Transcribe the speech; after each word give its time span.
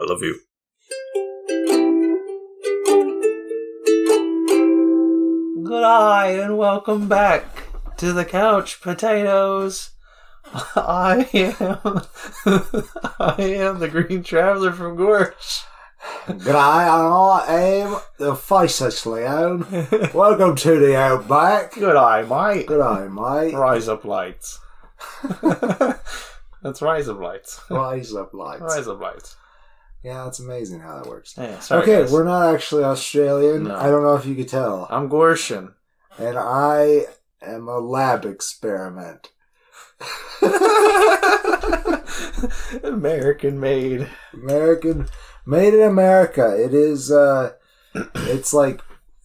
I 0.00 0.04
love 0.04 0.22
you. 0.22 0.40
Good 5.62 5.84
eye 5.84 6.38
and 6.42 6.56
welcome 6.56 7.06
back 7.06 7.44
to 7.98 8.14
the 8.14 8.24
couch 8.24 8.80
potatoes. 8.80 9.90
I 10.54 11.28
am 11.34 12.02
I 13.20 13.34
am 13.38 13.80
the 13.80 13.88
Green 13.90 14.22
Traveler 14.22 14.72
from 14.72 14.96
Gorsh. 14.96 15.64
G'day, 16.26 16.54
I 16.54 17.52
am 17.52 18.00
the 18.16 18.34
Faceless 18.34 19.04
Leon. 19.04 19.66
Welcome 20.14 20.56
to 20.56 20.78
the 20.78 20.96
Outback. 20.96 21.74
Good 21.74 21.94
eye, 21.94 22.22
mate. 22.22 22.66
Good 22.66 22.80
eye, 22.80 23.06
mate. 23.08 23.52
Rise 23.52 23.86
up 23.86 24.06
lights. 24.06 24.60
That's 26.62 26.80
rise 26.80 27.06
up 27.06 27.20
lights. 27.20 27.60
Rise 27.68 28.14
up 28.14 28.32
lights. 28.32 28.62
Rise 28.62 28.88
up 28.88 28.98
lights. 28.98 29.36
Yeah, 30.02 30.26
it's 30.26 30.38
amazing 30.38 30.80
how 30.80 30.96
that 30.96 31.08
works. 31.08 31.34
Yeah, 31.36 31.58
sorry, 31.58 31.82
okay, 31.82 32.00
guys. 32.00 32.12
we're 32.12 32.24
not 32.24 32.54
actually 32.54 32.84
Australian. 32.84 33.64
No. 33.64 33.76
I 33.76 33.90
don't 33.90 34.02
know 34.02 34.14
if 34.14 34.24
you 34.24 34.34
could 34.34 34.48
tell. 34.48 34.86
I'm 34.90 35.10
Gorshin. 35.10 35.74
And 36.18 36.38
I 36.38 37.04
am 37.42 37.68
a 37.68 37.78
lab 37.78 38.24
experiment. 38.24 39.30
American 42.82 43.60
made. 43.60 44.08
American, 44.32 45.06
made 45.46 45.74
in 45.74 45.82
America. 45.82 46.56
It 46.58 46.72
is, 46.72 47.10
uh, 47.10 47.52
it's 47.94 48.54
like, 48.54 48.80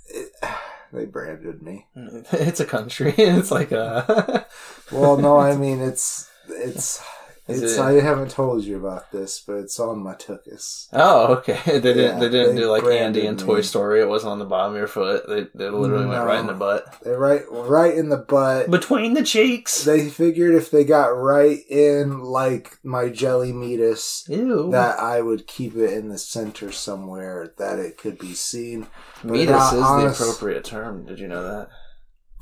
it, 0.08 0.32
they 0.94 1.06
branded 1.06 1.62
me. 1.62 1.88
It's 2.32 2.60
a 2.60 2.66
country. 2.66 3.14
It's 3.18 3.52
like 3.52 3.72
a. 3.72 4.46
Well, 4.92 5.18
no, 5.18 5.40
I 5.40 5.56
mean, 5.56 5.80
it's, 5.80 6.30
it's, 6.50 7.02
Is 7.48 7.62
it's, 7.62 7.74
it- 7.74 7.80
I 7.80 7.92
haven't 8.02 8.32
told 8.32 8.64
you 8.64 8.76
about 8.78 9.12
this, 9.12 9.40
but 9.46 9.58
it's 9.58 9.80
on 9.80 10.00
my 10.00 10.16
tuchus. 10.16 10.88
Oh, 10.92 11.36
okay. 11.36 11.60
They 11.66 11.80
didn't. 11.80 12.14
Yeah, 12.16 12.20
they 12.20 12.30
didn't 12.30 12.56
they 12.56 12.62
do 12.62 12.72
like 12.72 12.82
Andy 12.84 12.88
branded 13.22 13.24
in 13.26 13.36
me. 13.36 13.44
Toy 13.44 13.62
Story. 13.62 14.02
It 14.02 14.08
wasn't 14.10 14.32
on 14.32 14.40
the 14.40 14.46
bottom 14.46 14.74
of 14.74 14.78
your 14.80 14.88
foot. 14.88 15.28
They, 15.28 15.46
they 15.54 15.70
literally 15.70 16.08
went 16.08 16.26
right 16.26 16.40
in 16.40 16.48
the 16.48 16.54
butt. 16.54 16.86
They 17.04 17.12
right, 17.12 17.44
right 17.52 17.96
in 17.96 18.10
the 18.10 18.18
butt. 18.18 18.72
Between 18.72 19.14
the 19.14 19.24
cheeks. 19.24 19.84
They 19.84 20.10
figured 20.10 20.56
if 20.56 20.72
they 20.72 20.84
got 20.84 21.08
right 21.10 21.60
in 21.70 22.22
like 22.24 22.80
my 22.84 23.10
jelly 23.10 23.54
meatus, 23.54 24.26
Ew. 24.28 24.72
that 24.72 25.00
I 25.00 25.22
would 25.22 25.46
keep 25.46 25.76
it 25.76 25.94
in 25.94 26.10
the 26.10 26.18
center 26.18 26.72
somewhere 26.72 27.54
that 27.58 27.78
it 27.78 27.98
could 27.98 28.18
be 28.18 28.34
seen 28.34 28.88
Meatus 29.24 29.50
not 29.52 29.74
is 29.76 29.82
honest- 29.84 30.20
the 30.20 30.26
appropriate 30.26 30.64
term. 30.64 31.06
Did 31.06 31.20
you 31.20 31.28
know 31.28 31.44
that? 31.44 31.70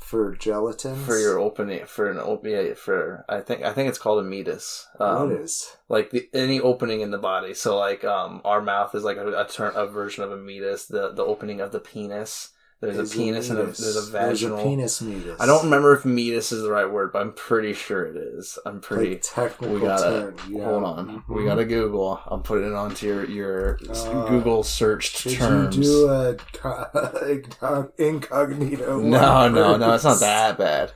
For 0.04 0.36
gelatin. 0.36 0.96
For 0.96 1.18
your 1.18 1.38
opening, 1.38 1.86
for 1.86 2.10
an 2.10 2.18
opiate, 2.18 2.76
for 2.76 3.24
I 3.28 3.40
think 3.40 3.62
I 3.62 3.72
think 3.72 3.88
it's 3.88 3.98
called 3.98 4.24
a 4.24 4.28
meatus. 4.28 4.86
Um, 5.00 5.30
what 5.30 5.40
is? 5.40 5.76
like 5.88 6.10
the, 6.10 6.28
any 6.34 6.60
opening 6.60 7.00
in 7.00 7.10
the 7.10 7.18
body. 7.18 7.54
So 7.54 7.78
like 7.78 8.04
um, 8.04 8.42
our 8.44 8.60
mouth 8.60 8.94
is 8.94 9.02
like 9.02 9.16
a, 9.16 9.28
a, 9.28 9.46
ter- 9.46 9.68
a 9.68 9.86
version 9.86 10.22
of 10.22 10.30
a 10.30 10.36
meatus. 10.36 10.86
The 10.86 11.12
the 11.12 11.24
opening 11.24 11.60
of 11.60 11.72
the 11.72 11.80
penis. 11.80 12.50
There's 12.84 12.98
Is 12.98 13.12
a 13.12 13.16
penis 13.16 13.50
and 13.50 13.58
a, 13.58 13.62
there's 13.64 13.96
a 13.96 14.10
vaginal. 14.12 14.56
There's 14.56 14.66
a 14.66 14.68
penis 14.68 15.02
meatus. 15.02 15.40
I 15.40 15.46
don't 15.46 15.64
remember 15.64 15.94
if 15.94 16.04
meatus 16.04 16.52
is 16.52 16.62
the 16.62 16.70
right 16.70 16.90
word, 16.90 17.12
but 17.12 17.22
I'm 17.22 17.32
pretty 17.32 17.72
sure 17.72 18.04
it 18.04 18.16
is. 18.16 18.58
I'm 18.66 18.80
pretty. 18.80 19.10
Like 19.12 19.22
technical 19.22 19.74
we 19.74 19.80
gotta 19.80 20.32
term. 20.36 20.36
Yeah. 20.50 20.64
hold 20.64 20.84
on. 20.84 21.24
We 21.28 21.42
Mhm. 21.42 21.46
gotta 21.46 21.64
Google. 21.64 22.20
I'm 22.26 22.42
putting 22.42 22.68
it 22.68 22.74
onto 22.74 23.06
your 23.06 23.24
your 23.24 23.78
Uh, 23.88 24.28
Google 24.28 24.62
searched 24.62 25.24
Did 25.24 25.38
terms. 25.38 25.76
you 25.76 25.82
do 25.82 26.08
a 26.08 26.36
co- 26.52 27.90
incognito? 27.98 28.98
no, 29.00 29.48
no, 29.48 29.76
no. 29.76 29.94
It's 29.94 30.04
not 30.04 30.20
that 30.20 30.58
bad. 30.58 30.92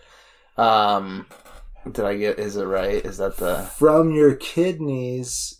Um, 0.56 1.26
did 1.90 2.04
I 2.04 2.16
get? 2.16 2.38
Is 2.38 2.56
it 2.56 2.64
right? 2.64 3.04
Is 3.04 3.18
that 3.18 3.36
the? 3.36 3.62
From 3.78 4.12
your 4.12 4.34
kidneys. 4.34 5.57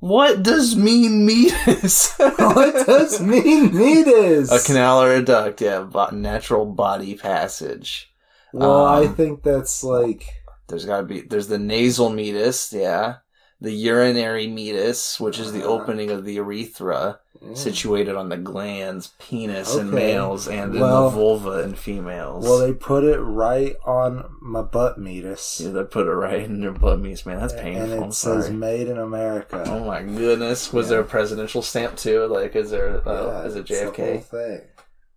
What 0.00 0.42
does 0.44 0.76
mean 0.76 1.26
meatus? 1.26 2.12
what 2.18 2.86
does 2.86 3.20
mean 3.20 3.74
meatus? 3.76 4.50
A 4.52 4.64
canal 4.64 5.02
or 5.02 5.12
a 5.14 5.22
duct? 5.22 5.60
Yeah, 5.60 5.80
bo- 5.82 6.10
natural 6.10 6.66
body 6.66 7.14
passage. 7.16 8.12
Well, 8.52 8.84
I 8.86 9.06
Um, 9.06 9.14
think 9.16 9.42
that's 9.42 9.82
like 9.82 10.24
There's 10.68 10.84
got 10.84 10.98
to 10.98 11.02
be. 11.02 11.22
There's 11.22 11.48
the 11.48 11.58
nasal 11.58 12.10
meatus. 12.10 12.72
Yeah. 12.72 13.16
The 13.60 13.72
urinary 13.72 14.46
meatus, 14.46 15.18
which 15.18 15.38
is 15.40 15.52
the 15.52 15.64
Uh-huh. 15.64 15.72
opening 15.72 16.10
of 16.10 16.24
the 16.24 16.34
urethra, 16.34 17.18
mm. 17.44 17.56
situated 17.58 18.14
on 18.14 18.28
the 18.28 18.36
glans, 18.38 19.10
penis 19.18 19.74
in 19.74 19.90
males, 19.90 20.46
and 20.46 20.74
in 20.74 20.80
the 20.80 21.08
vulva 21.08 21.64
in 21.64 21.74
females. 21.74 22.44
Well, 22.44 22.58
they 22.58 22.72
put 22.72 23.02
it 23.02 23.18
right 23.18 23.74
on 23.84 24.30
my 24.40 24.62
butt 24.62 24.98
meatus. 24.98 25.60
yeah, 25.60 25.72
they 25.72 25.82
put 25.82 26.06
it 26.06 26.12
right 26.12 26.42
in 26.42 26.62
your 26.62 26.70
butt 26.70 27.00
meatus, 27.00 27.26
man. 27.26 27.40
That's 27.40 27.52
painful. 27.52 27.92
And 27.92 28.04
it 28.04 28.14
says. 28.14 28.48
"Made 28.50 28.86
in 28.86 28.98
America." 28.98 29.64
Oh 29.66 29.80
my 29.84 30.02
goodness! 30.02 30.72
Was 30.72 30.86
Yeah. 30.86 30.90
there 30.90 31.00
a 31.00 31.04
presidential 31.04 31.60
stamp 31.62 31.96
too? 31.96 32.26
Like, 32.26 32.54
is 32.54 32.70
there? 32.70 33.02
Uh, 33.08 33.12
Yeah, 33.26 33.42
is 33.42 33.56
it 33.56 33.60
it's 33.60 33.70
the 33.70 33.84
whole 33.86 33.92
JFK? 33.92 34.22
thing. 34.22 34.60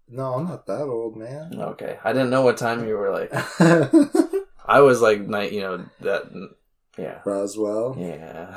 No, 0.09 0.33
I'm 0.33 0.45
not 0.45 0.65
that 0.65 0.81
old, 0.81 1.15
man. 1.15 1.53
Okay, 1.59 1.99
I 2.03 2.11
didn't 2.11 2.31
know 2.31 2.41
what 2.41 2.57
time 2.57 2.87
you 2.87 2.97
were 2.97 3.11
like. 3.11 3.31
I 4.65 4.79
was 4.81 4.99
like 4.99 5.21
night, 5.21 5.51
you 5.51 5.61
know 5.61 5.85
that. 6.01 6.23
Yeah, 7.01 7.19
Roswell. 7.25 7.95
yeah. 7.97 8.55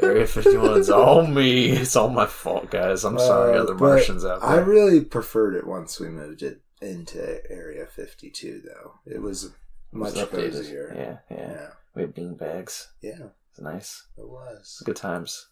Area 0.00 0.24
51's 0.24 0.88
all 0.90 1.26
me. 1.26 1.70
It's 1.70 1.96
all 1.96 2.08
my 2.08 2.26
fault, 2.26 2.70
guys. 2.70 3.04
I'm 3.04 3.18
sorry, 3.18 3.58
Uh, 3.58 3.62
other 3.62 3.74
Martians 3.74 4.24
out 4.24 4.40
there. 4.40 4.50
I 4.50 4.56
really 4.56 5.02
preferred 5.02 5.54
it 5.54 5.66
once 5.66 6.00
we 6.00 6.08
moved 6.08 6.42
it 6.42 6.60
into 6.80 7.40
Area 7.50 7.86
52, 7.86 8.62
though. 8.64 8.94
It 9.06 9.20
was 9.20 9.50
much 9.92 10.14
updated. 10.14 10.52
cozier. 10.52 10.94
Yeah, 11.30 11.36
yeah, 11.36 11.50
Yeah, 11.52 11.66
We 11.94 12.02
had 12.02 12.14
bean 12.14 12.34
bags. 12.36 12.88
yeah, 13.02 13.28
It's 13.50 13.60
nice. 13.60 14.04
it 14.16 14.28
was. 14.28 14.82
Good 14.84 14.96
times. 14.96 15.48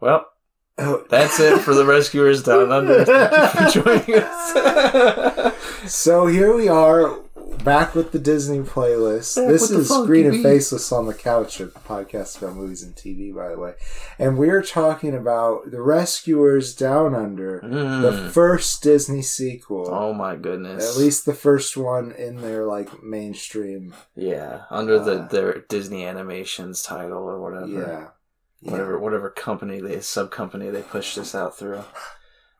Well, 0.00 0.26
Oh, 0.76 1.04
that's 1.08 1.38
it 1.38 1.60
for 1.60 1.72
the 1.72 1.84
Rescuers 1.94 2.42
Down 2.42 2.72
Under. 2.72 3.04
Thank 3.04 3.74
you 3.76 3.82
for 3.82 3.98
joining 3.98 4.22
us. 4.22 5.54
So 5.86 6.26
here 6.26 6.56
we 6.56 6.66
are, 6.66 7.20
back 7.62 7.94
with 7.94 8.12
the 8.12 8.18
Disney 8.18 8.60
playlist. 8.60 9.36
Back 9.36 9.48
this 9.48 9.70
is 9.70 9.88
Green 10.06 10.26
and. 10.26 10.42
Faceless 10.42 10.90
on 10.92 11.06
the 11.06 11.14
Couch, 11.14 11.60
a 11.60 11.66
podcast 11.66 12.38
about 12.42 12.56
movies 12.56 12.82
and 12.82 12.94
TV, 12.94 13.34
by 13.34 13.48
the 13.50 13.58
way. 13.58 13.74
And 14.18 14.36
we're 14.36 14.62
talking 14.62 15.14
about 15.14 15.70
The 15.70 15.80
Rescuers 15.80 16.74
Down 16.74 17.14
Under, 17.14 17.60
the 17.62 18.10
Mm. 18.10 18.30
first 18.30 18.82
Disney 18.82 19.22
sequel. 19.22 19.88
Oh 19.90 20.12
my 20.12 20.36
goodness. 20.36 20.90
At 20.96 21.00
least 21.00 21.24
the 21.26 21.34
first 21.34 21.76
one 21.76 22.12
in 22.12 22.40
their 22.42 22.64
like 22.66 23.02
mainstream. 23.02 23.94
Yeah, 24.16 24.62
under 24.70 24.98
the 24.98 25.20
Uh, 25.22 25.28
their 25.28 25.58
Disney 25.68 26.04
Animations 26.04 26.82
title 26.82 27.22
or 27.22 27.40
whatever. 27.40 27.66
Yeah. 27.68 28.06
Whatever 28.70 28.98
whatever 28.98 29.28
company 29.30 29.80
they 29.80 30.00
sub 30.00 30.30
company 30.30 30.70
they 30.70 30.80
pushed 30.82 31.16
this 31.16 31.34
out 31.34 31.56
through. 31.58 31.84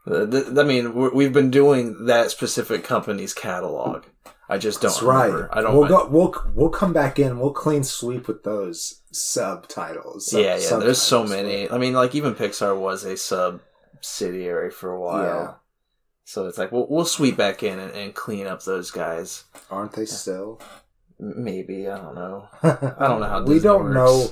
Uh, 0.06 0.27
I 0.60 0.65
mean, 0.65 1.15
we've 1.15 1.33
been 1.33 1.50
doing 1.50 2.04
that 2.04 2.31
specific 2.31 2.84
company's 2.84 3.33
catalog. 3.33 4.03
I 4.49 4.59
just 4.59 4.81
don't 4.82 4.91
That's 4.91 5.03
right. 5.03 5.49
I 5.53 5.62
don't. 5.62 5.77
We'll 5.77 5.88
go. 5.88 6.06
We'll 6.09 6.34
we'll 6.55 6.69
come 6.71 6.93
back 6.93 7.19
in. 7.19 7.38
We'll 7.38 7.53
clean 7.53 7.82
sweep 7.82 8.28
with 8.28 8.43
those 8.44 9.00
subtitles. 9.10 10.31
sub- 10.31 10.41
yeah, 10.41 10.59
yeah. 10.59 10.77
There's 10.77 11.00
so 11.00 11.25
many. 11.25 11.71
I 11.71 11.78
mean, 11.78 11.94
like 11.94 12.15
even 12.15 12.34
Pixar 12.34 12.78
was 12.78 13.04
a 13.04 13.16
subsidiary 13.16 14.71
for 14.71 14.93
a 14.93 15.00
while. 15.00 15.22
Yeah. 15.22 15.54
So 16.25 16.47
it's 16.47 16.59
like 16.59 16.72
we'll 16.72 16.87
we'll 16.88 17.04
sweep 17.04 17.37
back 17.37 17.62
in 17.62 17.78
and, 17.78 17.93
and 17.93 18.15
clean 18.15 18.47
up 18.47 18.62
those 18.65 18.91
guys. 18.91 19.44
Aren't 19.71 19.93
they 19.93 20.06
still? 20.06 20.60
Maybe 21.19 21.88
I 21.88 21.97
don't 21.97 22.15
know. 22.15 22.49
I 22.62 23.09
don't 23.09 23.21
know 23.21 23.28
how 23.28 23.43
we 23.43 23.54
Disney 23.54 23.69
don't 23.69 23.84
works. 23.84 23.94
know. 23.94 24.27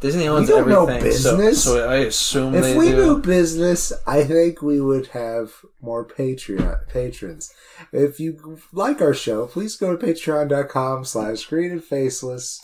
Disney 0.00 0.28
owns 0.28 0.48
don't 0.48 0.68
know 0.68 0.86
everything. 0.86 1.12
so- 1.12 1.36
business. 1.36 1.64
So, 1.64 1.88
I 1.88 1.96
assume 1.96 2.54
If 2.54 2.76
we 2.76 2.90
do. 2.90 2.96
knew 2.96 3.18
business, 3.18 3.92
I 4.06 4.24
think 4.24 4.60
we 4.62 4.80
would 4.80 5.08
have 5.08 5.52
more 5.80 6.04
Patreon 6.06 6.86
patrons. 6.88 7.52
If 7.92 8.20
you 8.20 8.58
like 8.72 9.00
our 9.00 9.14
show, 9.14 9.46
please 9.46 9.76
go 9.76 9.96
to 9.96 10.06
patreon.com 10.06 11.04
slash 11.04 11.46
green 11.46 11.70
and 11.72 11.82
faceless 11.84 12.60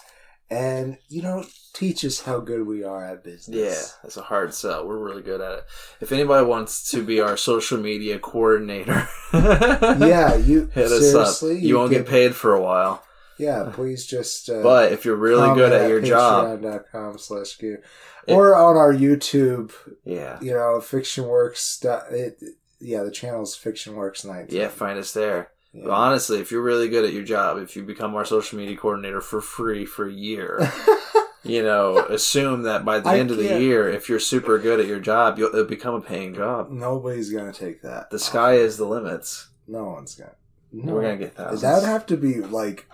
and, 0.51 0.99
you 1.09 1.23
know, 1.23 1.45
teach 1.73 2.05
us 2.05 2.21
how 2.21 2.39
good 2.41 2.67
we 2.67 2.85
are 2.85 3.03
at 3.03 3.25
business. 3.25 3.57
Yeah, 3.57 4.07
it's 4.07 4.19
a 4.19 4.23
hard 4.23 4.53
sell. 4.53 4.87
We're 4.87 4.99
really 4.99 5.23
good 5.23 5.41
at 5.41 5.59
it. 5.61 5.65
If 6.03 6.13
anybody 6.13 6.45
wants 6.45 6.91
to 6.91 7.03
be 7.03 7.21
our 7.21 7.39
social 7.39 7.79
media 7.79 8.19
coordinator, 8.19 9.09
Yeah, 9.33 10.35
you 10.37 10.67
hit 10.67 10.93
us 10.93 11.11
seriously, 11.11 11.57
up. 11.57 11.63
You, 11.63 11.79
won't 11.79 11.91
get 11.91 12.07
paid 12.07 12.35
for 12.35 12.53
a 12.55 12.61
while. 12.61 13.03
Yeah, 13.43 13.71
please 13.73 14.07
just 14.07 14.49
uh, 14.49 14.63
But 14.63 14.93
if 14.93 15.05
you're 15.05 15.17
really 15.17 15.53
good 15.55 15.73
at 15.73 15.89
your 15.89 16.01
job, 16.01 16.61
patreon.com 16.61 17.19
slash 17.19 17.59
gear. 17.59 17.83
Or 18.29 18.55
on 18.55 18.77
our 18.77 18.93
YouTube, 18.95 19.73
yeah, 20.05 20.39
you 20.41 20.53
know, 20.53 20.81
Fiction 20.81 21.27
Works. 21.27 21.85
It, 22.11 22.41
yeah, 22.79 23.03
the 23.03 23.11
channel's 23.11 23.57
Fiction 23.57 23.97
Works 23.97 24.25
19. 24.25 24.57
yeah, 24.57 24.69
find 24.69 24.97
us 24.99 25.13
there. 25.13 25.51
Yeah. 25.73 25.85
But 25.87 25.93
honestly, 25.93 26.39
if 26.39 26.53
you're 26.53 26.63
really 26.63 26.89
good 26.89 27.05
at 27.05 27.13
your 27.13 27.25
job, 27.25 27.59
if 27.59 27.75
you 27.75 27.83
become 27.83 28.15
our 28.15 28.25
social 28.25 28.59
media 28.59 28.77
coordinator 28.77 29.21
for 29.21 29.41
free 29.41 29.85
for 29.85 30.07
a 30.07 30.13
year, 30.13 30.71
you 31.43 31.63
know, 31.65 31.99
assume 31.99 32.63
that 32.63 32.85
by 32.85 33.01
the 33.01 33.09
I 33.09 33.19
end 33.19 33.33
of 33.33 33.39
the 33.39 33.59
year, 33.59 33.89
if 33.89 34.09
you're 34.09 34.21
super 34.21 34.59
good 34.59 34.79
at 34.79 34.87
your 34.87 35.01
job, 35.01 35.39
you'll 35.39 35.49
it'll 35.49 35.65
become 35.65 35.95
a 35.95 36.01
paying 36.01 36.35
job. 36.35 36.71
Nobody's 36.71 37.31
gonna 37.33 37.53
take 37.53 37.83
that. 37.83 38.11
The 38.11 38.19
sky 38.21 38.55
is 38.55 38.77
the 38.77 38.87
limits. 38.87 39.49
No 39.67 39.85
one's 39.87 40.15
gonna. 40.15 40.37
No. 40.73 40.95
We're 40.95 41.03
gonna 41.03 41.17
get 41.17 41.35
thousands. 41.35 41.63
That'd 41.63 41.89
have 41.89 42.07
to 42.07 42.17
be 42.17 42.35
like 42.37 42.87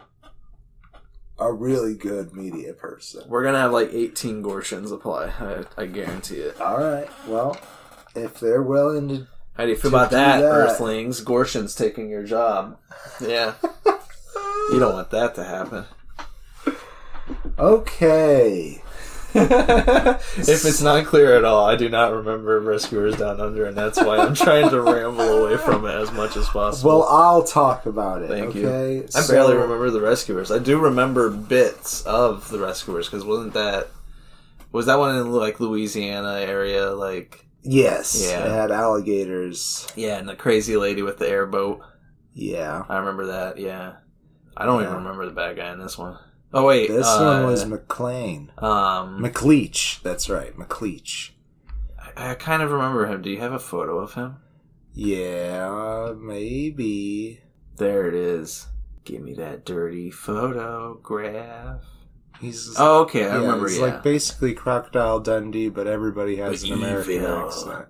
a 1.39 1.53
really 1.53 1.95
good 1.95 2.35
media 2.35 2.73
person. 2.73 3.23
We're 3.29 3.45
gonna 3.45 3.59
have 3.61 3.73
like 3.73 3.93
18 3.93 4.43
Gorshins 4.43 4.93
apply. 4.93 5.27
I, 5.39 5.65
I 5.83 5.87
guarantee 5.87 6.37
it. 6.37 6.61
All 6.61 6.79
right. 6.79 7.09
Well, 7.27 7.57
if 8.15 8.41
they're 8.41 8.63
willing 8.63 9.09
to, 9.09 9.27
How 9.55 9.65
do 9.65 9.71
you 9.71 9.77
feel 9.77 9.91
about 9.91 10.11
that, 10.11 10.41
that. 10.41 10.47
Earthlings? 10.47 11.21
Gorshin's 11.25 11.75
taking 11.75 12.11
your 12.11 12.25
job. 12.25 12.79
Yeah. 13.21 13.55
you 13.87 14.79
don't 14.79 14.95
want 14.95 15.11
that 15.11 15.35
to 15.37 15.45
happen. 15.45 15.85
okay. 17.59 18.83
if 20.37 20.65
it's 20.65 20.81
not 20.83 21.05
clear 21.07 21.37
at 21.37 21.45
all, 21.45 21.67
I 21.67 21.77
do 21.77 21.89
not 21.89 22.13
remember 22.13 22.61
Rescuers 22.61 23.17
Down 23.17 23.41
Under, 23.41 23.65
and 23.67 23.77
that's 23.77 23.99
why 23.99 24.19
I'm 24.19 24.35
trying 24.35 24.69
to 24.71 24.81
ramble 24.83 25.21
away 25.45 25.57
from 25.57 25.85
it 25.87 25.95
as 25.95 26.11
much 26.13 26.37
as 26.37 26.49
possible. 26.49 26.91
Well, 27.01 27.03
I'll 27.09 27.43
talk 27.45 27.87
about 27.87 28.23
it. 28.23 28.29
Thank 28.29 28.55
you. 28.55 28.69
I 28.71 29.07
So- 29.21 29.33
barely 29.33 29.55
remember 29.57 29.91
the 29.91 30.01
Rescuers. 30.01 30.51
I 30.51 30.59
do 30.59 30.79
remember 30.79 31.31
bits 31.31 32.03
of 32.03 32.49
the 32.51 32.59
Rescuers 32.59 33.07
because 33.09 33.25
wasn't 33.25 33.55
that 33.55 33.89
was 34.73 34.87
that 34.87 34.99
one 34.99 35.17
in 35.17 35.33
like 35.33 35.61
Louisiana 35.61 36.41
area? 36.41 36.91
Like 36.91 37.45
Yes. 37.63 38.27
Yeah. 38.29 38.45
It 38.45 38.51
had 38.51 38.71
alligators. 38.71 39.87
yeah, 39.97 40.19
and 40.19 40.29
the 40.29 40.37
crazy 40.37 40.77
lady 40.77 41.03
with 41.03 41.19
the 41.19 41.29
airboat. 41.29 41.81
Yeah. 42.35 42.85
I 42.89 42.99
remember 42.99 43.27
that. 43.27 43.59
Yeah, 43.59 43.95
I 44.57 44.65
don't 44.67 44.83
even 44.83 44.95
remember 44.97 45.27
the 45.27 45.33
bad 45.33 45.57
guy 45.57 45.73
in 45.73 45.79
this 45.81 45.99
one. 45.99 46.17
Oh 46.53 46.65
wait, 46.67 46.89
This 46.89 47.07
uh, 47.07 47.19
one 47.41 47.47
was 47.47 47.67
McLean. 47.67 48.51
um. 48.59 49.21
McLeach. 49.23 50.01
That's 50.03 50.31
right. 50.31 50.57
McLeach. 50.57 51.31
I, 52.17 52.31
I 52.31 52.35
kind 52.35 52.63
of 52.63 52.71
remember 52.71 53.07
him. 53.07 53.21
Do 53.23 53.31
you 53.31 53.39
have 53.41 53.53
a 53.53 53.59
photo 53.59 53.99
of 53.99 54.15
him? 54.15 54.37
Yeah, 54.95 56.15
maybe. 56.19 57.41
There 57.77 58.09
it 58.09 58.15
is. 58.15 58.67
Give 59.05 59.23
me 59.23 59.35
that 59.35 59.65
dirty 59.65 60.11
photograph. 60.11 61.83
He's 62.41 62.75
Oh, 62.79 63.03
okay, 63.03 63.25
I 63.25 63.35
yeah, 63.35 63.41
remember. 63.43 63.67
It's 63.67 63.77
yeah. 63.79 63.85
like 63.87 64.03
basically 64.03 64.55
Crocodile 64.55 65.21
Dundee, 65.21 65.69
but 65.69 65.87
everybody 65.87 66.37
has 66.37 66.63
But 66.63 66.71
an 66.71 66.79
American 66.79 67.13
evil. 67.13 67.47
accent. 67.47 67.87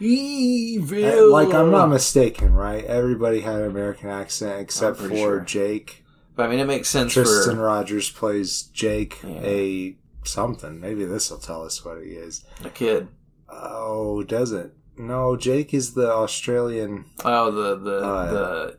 Evil. 0.00 1.04
Uh, 1.04 1.30
Like 1.30 1.54
I'm 1.54 1.70
not 1.70 1.86
mistaken, 1.88 2.52
right? 2.54 2.84
Everybody 2.84 3.40
had 3.40 3.56
an 3.60 3.70
American 3.70 4.08
accent 4.08 4.60
except 4.60 4.98
for 4.98 5.08
sure. 5.14 5.40
Jake. 5.40 6.01
But 6.34 6.44
I 6.46 6.48
mean, 6.48 6.60
it 6.60 6.66
makes 6.66 6.88
sense 6.88 7.12
Tristan 7.12 7.56
for 7.56 7.62
Rogers 7.62 8.10
plays 8.10 8.62
Jake, 8.62 9.18
Yeah. 9.22 9.40
a 9.42 9.96
something. 10.24 10.80
Maybe 10.80 11.04
this 11.04 11.30
will 11.30 11.38
tell 11.38 11.62
us 11.64 11.84
what 11.84 12.02
he 12.02 12.10
is. 12.12 12.44
a 12.64 12.70
kid. 12.70 13.08
Oh, 13.48 14.22
does 14.22 14.52
it? 14.52 14.72
No, 14.96 15.36
Jake 15.36 15.74
is 15.74 15.94
the 15.94 16.10
Australian. 16.10 17.04
Oh, 17.24 17.50
the 17.50 17.76
the 17.76 17.96
Uh, 17.98 18.32
the 18.32 18.76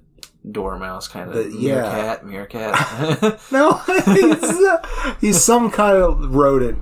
dormouse 0.52 1.08
kind 1.08 1.30
of 1.30 1.36
the- 1.36 1.58
yeah. 1.58 2.20
meerkat, 2.26 2.26
meerkat. 2.26 3.40
No, 3.52 3.74
he's, 4.06 4.58
he's 5.22 5.44
some 5.44 5.70
kind 5.72 5.98
of 5.98 6.34
rodent. 6.36 6.80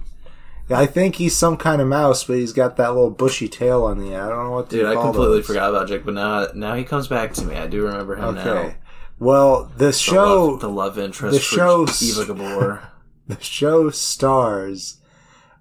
I 0.69 0.85
think 0.85 1.15
he's 1.15 1.35
some 1.35 1.57
kind 1.57 1.81
of 1.81 1.87
mouse, 1.89 2.23
but 2.23 2.37
he's 2.37 2.53
got 2.53 2.77
that 2.77 2.89
little 2.93 3.09
bushy 3.09 3.49
tail 3.49 3.83
on 3.83 3.99
the 3.99 4.13
end. 4.13 4.15
I 4.23 4.29
don't 4.29 4.45
know 4.45 4.51
what 4.51 4.69
to 4.69 4.77
Dude, 4.77 4.85
I 4.85 4.93
completely 4.93 5.37
those. 5.39 5.47
forgot 5.47 5.69
about 5.69 5.89
Jake, 5.89 6.05
but 6.05 6.13
now 6.13 6.47
now 6.55 6.75
he 6.75 6.85
comes 6.85 7.09
back 7.09 7.33
to 7.33 7.45
me. 7.45 7.55
I 7.57 7.67
do 7.67 7.83
remember 7.83 8.15
him 8.15 8.35
now. 8.35 8.73
Okay. 9.21 9.25
Well, 9.25 9.71
the 9.77 9.85
The 9.87 9.93
show 9.93 10.45
love, 10.51 10.61
the 10.61 10.69
love 10.69 10.97
interest 10.97 11.35
the 11.35 11.41
show- 11.41 11.87
Eva 12.01 12.25
Gabor. 12.33 12.81
the 13.27 13.39
show 13.41 13.89
stars 13.91 14.97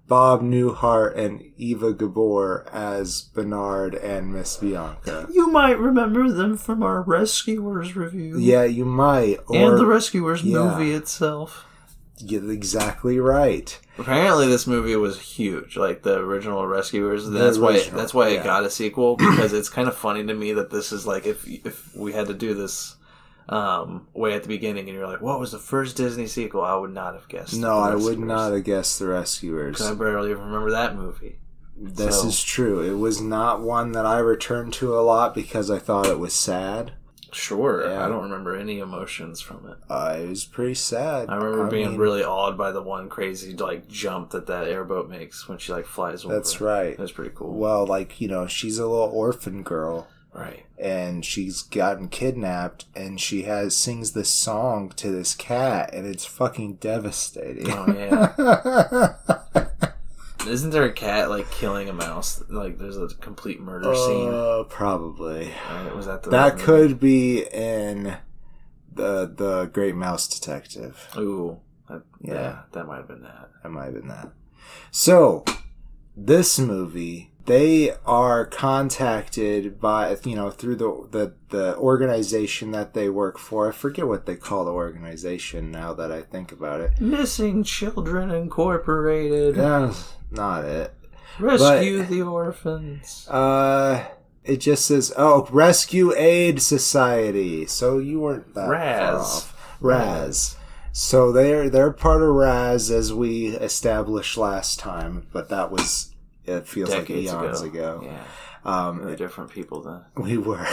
Bob 0.07 0.41
Newhart 0.41 1.15
and 1.15 1.43
Eva 1.55 1.93
Gabor 1.93 2.65
as 2.73 3.21
Bernard 3.21 3.95
and 3.95 4.33
Miss 4.33 4.57
Bianca. 4.57 5.27
you 5.31 5.49
might 5.49 5.79
remember 5.79 6.29
them 6.31 6.57
from 6.57 6.83
our 6.83 7.01
Rescuers 7.01 7.95
review. 7.95 8.37
Yeah, 8.37 8.65
you 8.65 8.83
might. 8.83 9.37
Or, 9.47 9.55
and 9.55 9.77
the 9.77 9.85
Rescuers 9.85 10.43
yeah. 10.43 10.57
movie 10.57 10.91
itself. 10.91 11.65
You're 12.17 12.51
exactly 12.51 13.19
right. 13.19 13.79
Apparently, 13.97 14.47
this 14.47 14.67
movie 14.67 14.95
was 14.95 15.19
huge, 15.21 15.77
like 15.77 16.03
the 16.03 16.17
original 16.17 16.67
Rescuers. 16.67 17.29
That's 17.29 17.57
why. 17.57 17.79
That's 17.89 18.13
why 18.13 18.29
yeah. 18.29 18.41
it 18.41 18.43
got 18.43 18.65
a 18.65 18.69
sequel 18.69 19.15
because 19.15 19.53
it's 19.53 19.69
kind 19.69 19.87
of 19.87 19.95
funny 19.95 20.25
to 20.25 20.33
me 20.33 20.51
that 20.53 20.71
this 20.71 20.91
is 20.91 21.07
like 21.07 21.25
if 21.25 21.47
if 21.47 21.95
we 21.95 22.11
had 22.11 22.27
to 22.27 22.33
do 22.33 22.53
this 22.53 22.95
um, 23.49 24.07
way 24.13 24.33
at 24.33 24.43
the 24.43 24.47
beginning, 24.47 24.87
and 24.89 24.97
you're 24.97 25.07
like, 25.07 25.21
"What 25.21 25.39
was 25.39 25.51
the 25.51 25.59
first 25.59 25.97
Disney 25.97 26.27
sequel?" 26.27 26.61
I 26.61 26.75
would 26.75 26.93
not 26.93 27.13
have 27.15 27.27
guessed. 27.27 27.55
No, 27.55 27.79
I 27.79 27.95
would 27.95 28.19
not 28.19 28.53
have 28.53 28.63
guessed 28.63 28.99
the 28.99 29.07
Rescuers. 29.07 29.77
'Cause 29.77 29.91
I 29.91 29.93
barely 29.93 30.31
even 30.31 30.43
remember 30.45 30.71
that 30.71 30.95
movie. 30.95 31.39
This 31.75 32.21
So- 32.21 32.27
is 32.27 32.43
true. 32.43 32.81
It 32.81 32.97
was 32.99 33.21
not 33.21 33.61
one 33.61 33.91
that 33.93 34.05
I 34.05 34.19
returned 34.19 34.73
to 34.73 34.97
a 34.97 35.01
lot 35.01 35.33
because 35.33 35.71
I 35.71 35.79
thought 35.79 36.05
it 36.05 36.19
was 36.19 36.33
sad. 36.33 36.93
Sure, 37.33 37.87
Yeah. 37.87 38.05
I 38.05 38.09
don't 38.09 38.23
remember 38.23 38.55
any 38.57 38.79
emotions 38.79 39.39
from 39.39 39.65
it. 39.65 39.77
Uh, 39.89 40.17
it 40.19 40.27
was 40.27 40.43
pretty 40.43 40.73
sad. 40.73 41.29
I 41.29 41.35
remember 41.37 41.67
being 41.67 41.91
mean, 41.91 41.97
really 41.97 42.23
awed 42.25 42.57
by 42.57 42.73
the 42.73 42.81
one 42.81 43.07
crazy 43.07 43.55
like 43.55 43.87
jump 43.87 44.31
that 44.31 44.47
that 44.47 44.67
airboat 44.67 45.09
makes 45.09 45.47
when 45.47 45.57
she 45.57 45.71
like 45.71 45.85
flies 45.85 46.25
over. 46.25 46.35
That's 46.35 46.59
right. 46.59 46.97
That's 46.97 47.13
pretty 47.13 47.31
cool. 47.33 47.53
Well, 47.53 47.87
like 47.87 48.19
you 48.19 48.27
know, 48.27 48.47
she's 48.47 48.79
a 48.79 48.85
little 48.85 49.09
orphan 49.13 49.63
girl, 49.63 50.07
right. 50.33 50.65
and 50.77 51.23
she's 51.25 51.61
gotten 51.61 52.07
kidnapped, 52.09 52.85
and 52.95 53.19
she 53.19 53.43
has 53.43 53.75
sings 53.75 54.11
this 54.13 54.29
song 54.29 54.89
to 54.97 55.09
this 55.11 55.35
cat, 55.35 55.93
and 55.93 56.05
it's 56.07 56.25
fucking 56.25 56.75
devastating. 56.75 57.67
Oh 57.69 57.85
yeah. 57.87 59.67
Isn't 60.47 60.71
there 60.71 60.85
a 60.85 60.91
cat 60.91 61.29
like 61.29 61.51
killing 61.51 61.87
a 61.87 61.93
mouse? 61.93 62.43
Like 62.49 62.79
there's 62.79 62.97
a 62.97 63.07
complete 63.07 63.59
murder 63.61 63.93
scene. 63.93 64.33
Uh, 64.33 64.63
probably. 64.67 65.51
Right? 65.69 65.95
Was 65.95 66.07
that 66.07 66.23
the 66.23 66.31
That 66.31 66.57
could 66.57 66.99
be 66.99 67.43
in 67.43 68.17
the 68.91 69.27
the 69.27 69.69
Great 69.71 69.95
Mouse 69.95 70.27
Detective. 70.27 71.07
Ooh, 71.15 71.59
that, 71.89 72.01
Yeah. 72.21 72.33
yeah. 72.33 72.59
that 72.71 72.87
might 72.87 72.97
have 72.97 73.07
been 73.07 73.21
that. 73.21 73.49
That 73.61 73.69
might 73.69 73.85
have 73.85 73.93
been 73.93 74.07
that. 74.07 74.31
So, 74.89 75.45
this 76.15 76.57
movie, 76.59 77.30
they 77.45 77.91
are 78.05 78.45
contacted 78.45 79.79
by 79.79 80.15
you 80.23 80.35
know 80.35 80.49
through 80.49 80.75
the 80.75 81.07
the 81.11 81.33
the 81.49 81.77
organization 81.77 82.71
that 82.71 82.93
they 82.93 83.09
work 83.09 83.37
for. 83.37 83.69
I 83.69 83.71
forget 83.71 84.07
what 84.07 84.25
they 84.25 84.35
call 84.35 84.65
the 84.65 84.71
organization 84.71 85.71
now 85.71 85.93
that 85.93 86.11
I 86.11 86.21
think 86.21 86.51
about 86.51 86.81
it. 86.81 86.99
Missing 86.99 87.63
Children 87.63 88.31
Incorporated. 88.31 89.55
That's 89.55 90.13
not 90.29 90.65
it. 90.65 90.93
Rescue 91.39 92.03
the 92.03 92.21
orphans. 92.21 93.27
Uh, 93.27 94.05
it 94.43 94.57
just 94.57 94.85
says 94.85 95.13
oh 95.17 95.47
Rescue 95.51 96.13
Aid 96.15 96.61
Society. 96.61 97.65
So 97.65 97.97
you 97.97 98.19
weren't 98.19 98.53
that 98.53 98.69
Raz. 98.69 99.51
Raz. 99.79 100.57
So 100.91 101.31
they're 101.31 101.69
they're 101.69 101.91
part 101.91 102.21
of 102.21 102.29
Raz 102.29 102.91
as 102.91 103.13
we 103.13 103.47
established 103.47 104.37
last 104.37 104.79
time, 104.79 105.27
but 105.31 105.49
that 105.49 105.71
was 105.71 106.10
it 106.45 106.67
feels 106.67 106.89
Decades 106.89 107.31
like 107.31 107.43
eons 107.43 107.61
ago. 107.61 107.97
ago. 107.97 108.01
Yeah, 108.05 108.23
Um, 108.63 108.99
really 108.99 109.15
different 109.15 109.51
people 109.51 109.81
then. 109.81 110.01
we 110.15 110.37
were, 110.37 110.65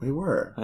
we 0.00 0.10
were. 0.12 0.54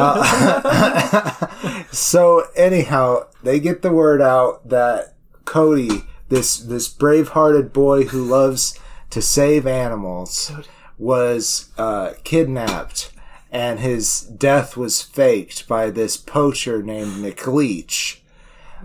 Uh, 0.00 1.84
so 1.92 2.44
anyhow, 2.56 3.26
they 3.42 3.58
get 3.60 3.82
the 3.82 3.92
word 3.92 4.20
out 4.20 4.68
that 4.68 5.14
Cody, 5.44 6.04
this 6.28 6.58
this 6.58 6.88
brave-hearted 6.88 7.72
boy 7.72 8.04
who 8.04 8.22
loves 8.24 8.78
to 9.10 9.22
save 9.22 9.66
animals, 9.66 10.52
was 10.98 11.70
uh, 11.78 12.12
kidnapped, 12.24 13.10
and 13.50 13.80
his 13.80 14.20
death 14.20 14.76
was 14.76 15.00
faked 15.00 15.66
by 15.68 15.90
this 15.90 16.16
poacher 16.16 16.82
named 16.82 17.12
McLeach. 17.24 18.18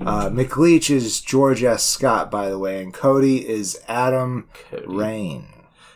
Uh, 0.01 0.29
McLeach 0.29 0.89
is 0.89 1.21
George 1.21 1.59
C. 1.61 1.77
Scott, 1.77 2.31
by 2.31 2.49
the 2.49 2.57
way, 2.57 2.81
and 2.81 2.93
Cody 2.93 3.47
is 3.47 3.79
Adam 3.87 4.49
Cody. 4.69 4.85
Rain. 4.87 5.47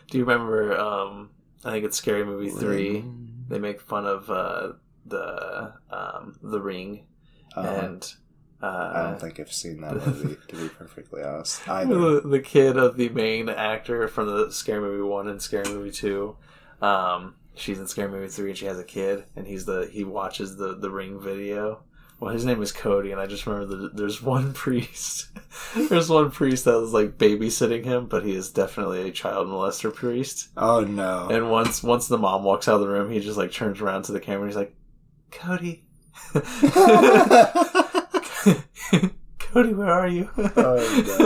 Do 0.09 0.17
you 0.17 0.25
remember? 0.25 0.77
Um, 0.77 1.31
I 1.65 1.71
think 1.71 1.85
it's 1.85 1.97
Scary 1.97 2.23
Movie 2.25 2.49
three. 2.49 3.03
They 3.49 3.59
make 3.59 3.81
fun 3.81 4.05
of 4.05 4.29
uh, 4.29 4.73
the 5.05 5.73
um, 5.89 6.37
the 6.41 6.61
Ring, 6.61 7.05
Uh, 7.55 7.61
and 7.61 8.13
I 8.61 8.65
uh, 8.67 9.09
don't 9.09 9.19
think 9.21 9.39
I've 9.39 9.51
seen 9.51 9.81
that 9.81 9.95
movie, 10.07 10.37
to 10.47 10.55
be 10.55 10.69
perfectly 10.69 11.23
honest. 11.23 11.67
Either. 11.67 11.95
the, 12.21 12.21
the 12.27 12.39
kid 12.39 12.77
of 12.77 12.97
the 12.97 13.09
main 13.09 13.49
actor 13.49 14.07
from 14.07 14.27
the 14.27 14.51
Scary 14.51 14.81
Movie 14.81 15.03
one 15.03 15.27
and 15.27 15.41
Scary 15.41 15.69
Movie 15.69 15.91
two. 15.91 16.37
Um, 16.81 17.35
she's 17.55 17.79
in 17.79 17.87
Scary 17.87 18.09
Movie 18.11 18.27
three, 18.29 18.49
and 18.49 18.57
she 18.57 18.65
has 18.65 18.79
a 18.79 18.83
kid, 18.83 19.25
and 19.35 19.47
he's 19.47 19.65
the 19.65 19.89
he 19.91 20.03
watches 20.03 20.55
the 20.57 20.75
the 20.77 20.89
Ring 20.89 21.19
video. 21.19 21.83
Well, 22.19 22.33
his 22.33 22.45
name 22.45 22.61
is 22.63 22.71
Cody, 22.71 23.11
and 23.11 23.21
I 23.21 23.27
just 23.27 23.45
remember 23.45 23.75
that 23.75 23.95
there's 23.95 24.23
one 24.23 24.53
priest. 24.63 25.27
there's 25.75 26.09
one 26.09 26.31
priest 26.31 26.65
that 26.65 26.79
was 26.79 26.91
like 26.93 27.17
babysitting 27.17 27.85
him, 27.85 28.07
but 28.07 28.25
he 28.25 28.33
is 28.33 28.49
definitely 28.49 29.07
a 29.07 29.11
child 29.11 29.47
molester 29.47 29.93
priest. 29.93 30.49
Oh 30.57 30.81
no. 30.81 31.27
And 31.29 31.51
once 31.51 31.83
once 31.83 32.07
the 32.07 32.17
mom 32.17 32.43
walks 32.43 32.67
out 32.67 32.75
of 32.75 32.81
the 32.81 32.87
room, 32.87 33.11
he 33.11 33.19
just 33.19 33.37
like 33.37 33.51
turns 33.51 33.81
around 33.81 34.03
to 34.03 34.11
the 34.11 34.19
camera 34.19 34.41
and 34.43 34.49
he's 34.49 34.57
like, 34.57 34.75
Cody. 35.31 35.83
Cody, 39.39 39.73
where 39.73 39.91
are 39.91 40.07
you? 40.07 40.29
Oh, 40.37 41.03
just 41.03 41.17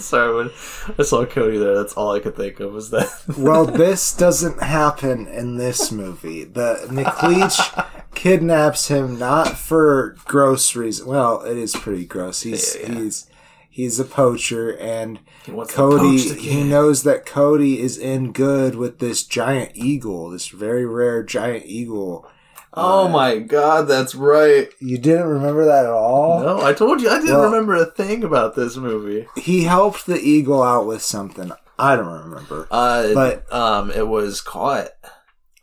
sorry 0.04 0.34
when 0.34 0.50
I 0.98 1.02
saw 1.02 1.24
Cody 1.24 1.58
there, 1.58 1.74
that's 1.74 1.94
all 1.94 2.12
I 2.12 2.20
could 2.20 2.36
think 2.36 2.60
of 2.60 2.72
was 2.72 2.90
that 2.90 3.08
well, 3.38 3.64
this 3.64 4.14
doesn't 4.14 4.62
happen 4.62 5.26
in 5.26 5.56
this 5.56 5.92
movie. 5.92 6.44
The 6.44 6.86
McLeach 6.88 7.86
kidnaps 8.14 8.88
him 8.88 9.18
not 9.18 9.56
for 9.56 10.16
gross 10.24 10.74
reason. 10.74 11.06
Well, 11.06 11.42
it 11.42 11.56
is 11.56 11.74
pretty 11.74 12.06
gross. 12.06 12.42
He's 12.42 12.76
Yeah, 12.76 12.88
yeah. 12.88 12.98
he's 13.00 13.30
he's 13.68 14.00
a 14.00 14.04
poacher, 14.04 14.76
and 14.76 15.20
Cody 15.68 16.18
he 16.34 16.64
knows 16.64 17.04
that 17.04 17.24
Cody 17.24 17.80
is 17.80 17.96
in 17.96 18.32
good 18.32 18.74
with 18.74 18.98
this 18.98 19.22
giant 19.24 19.72
eagle, 19.74 20.30
this 20.30 20.48
very 20.48 20.84
rare 20.84 21.22
giant 21.22 21.64
eagle. 21.66 22.28
Oh 22.72 23.08
my 23.08 23.38
god, 23.38 23.88
that's 23.88 24.14
right. 24.14 24.68
You 24.78 24.98
didn't 24.98 25.26
remember 25.26 25.64
that 25.64 25.86
at 25.86 25.90
all? 25.90 26.40
No, 26.40 26.60
I 26.62 26.72
told 26.72 27.00
you 27.00 27.08
I 27.10 27.18
didn't 27.18 27.34
Well- 27.34 27.44
remember 27.50 27.74
a 27.74 27.86
thing 27.86 28.22
about 28.22 28.54
this 28.54 28.76
movie. 28.76 29.26
He 29.36 29.64
helped 29.64 30.06
the 30.06 30.20
eagle 30.20 30.62
out 30.62 30.86
with 30.86 31.02
something. 31.02 31.50
I 31.78 31.96
don't 31.96 32.22
remember. 32.24 32.68
Uh, 32.70 33.12
But- 33.14 33.52
um, 33.52 33.90
it 33.90 34.06
was 34.06 34.40
caught. 34.40 34.88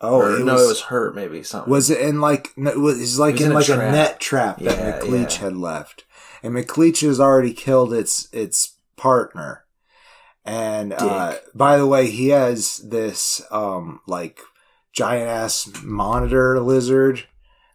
Oh, 0.02 0.18
or, 0.18 0.36
it 0.38 0.46
no, 0.46 0.54
was, 0.54 0.64
it 0.64 0.68
was 0.68 0.82
hurt. 0.82 1.16
Maybe 1.16 1.42
something. 1.44 1.72
Was 1.72 1.90
it 1.90 2.00
in 2.02 2.22
like 2.22 2.52
it 2.58 2.78
was 2.78 3.18
like 3.18 3.36
was 3.36 3.42
in, 3.42 3.48
in 3.48 3.52
a 3.52 3.56
like 3.56 3.70
a, 3.70 3.76
trap. 3.76 3.92
net 3.92 4.20
trap 4.20 4.60
that 4.60 4.78
Yeah, 4.78 5.00
McLeach 5.00 5.38
yeah. 5.40 5.46
had 5.46 5.58
left, 5.58 6.06
and 6.44 6.54
McLeach 6.54 7.02
has 7.02 7.20
already 7.20 7.52
killed 7.54 7.94
its 7.94 8.28
its 8.32 8.74
partner. 8.96 9.64
And 10.46 10.94
uh, 10.94 11.38
by 11.56 11.78
the 11.78 11.88
way, 11.88 12.12
he 12.12 12.30
has 12.30 12.78
this 12.78 13.42
um 13.50 14.02
like 14.08 14.40
giant 14.98 15.30
ass 15.30 15.70
monitor 15.84 16.60
lizard 16.60 17.26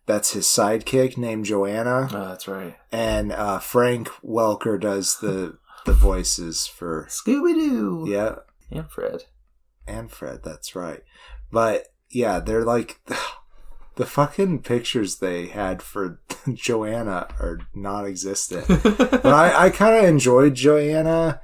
that's 0.07 0.33
his 0.33 0.47
sidekick 0.47 1.17
named 1.17 1.45
Joanna, 1.45 2.09
Oh, 2.13 2.29
that's 2.29 2.49
right. 2.49 2.77
and 2.91 3.31
uh, 3.31 3.61
Frank 3.61 4.09
Welker 4.25 4.79
does 4.81 5.19
the 5.21 5.59
the 5.85 5.93
voices 5.93 6.67
for 6.67 7.07
Scooby 7.09 7.55
Doo. 7.55 8.05
yeah 8.09 8.37
and 8.71 8.91
Fred. 8.91 9.25
and 9.87 10.11
Fred. 10.11 10.41
That's 10.43 10.75
right. 10.75 11.03
But 11.53 11.87
yeah, 12.11 12.41
they're 12.41 12.65
like 12.65 13.01
the 13.97 14.07
fucking 14.07 14.63
pictures 14.63 15.19
they 15.19 15.47
had 15.47 15.83
for 15.83 16.21
Joanna 16.53 17.29
are 17.39 17.59
non-existent. 17.75 18.67
but 18.83 19.27
I, 19.27 19.67
I 19.67 19.71
kind 19.71 19.95
of 19.97 20.05
enjoyed 20.05 20.55
Joanna. 20.55 21.41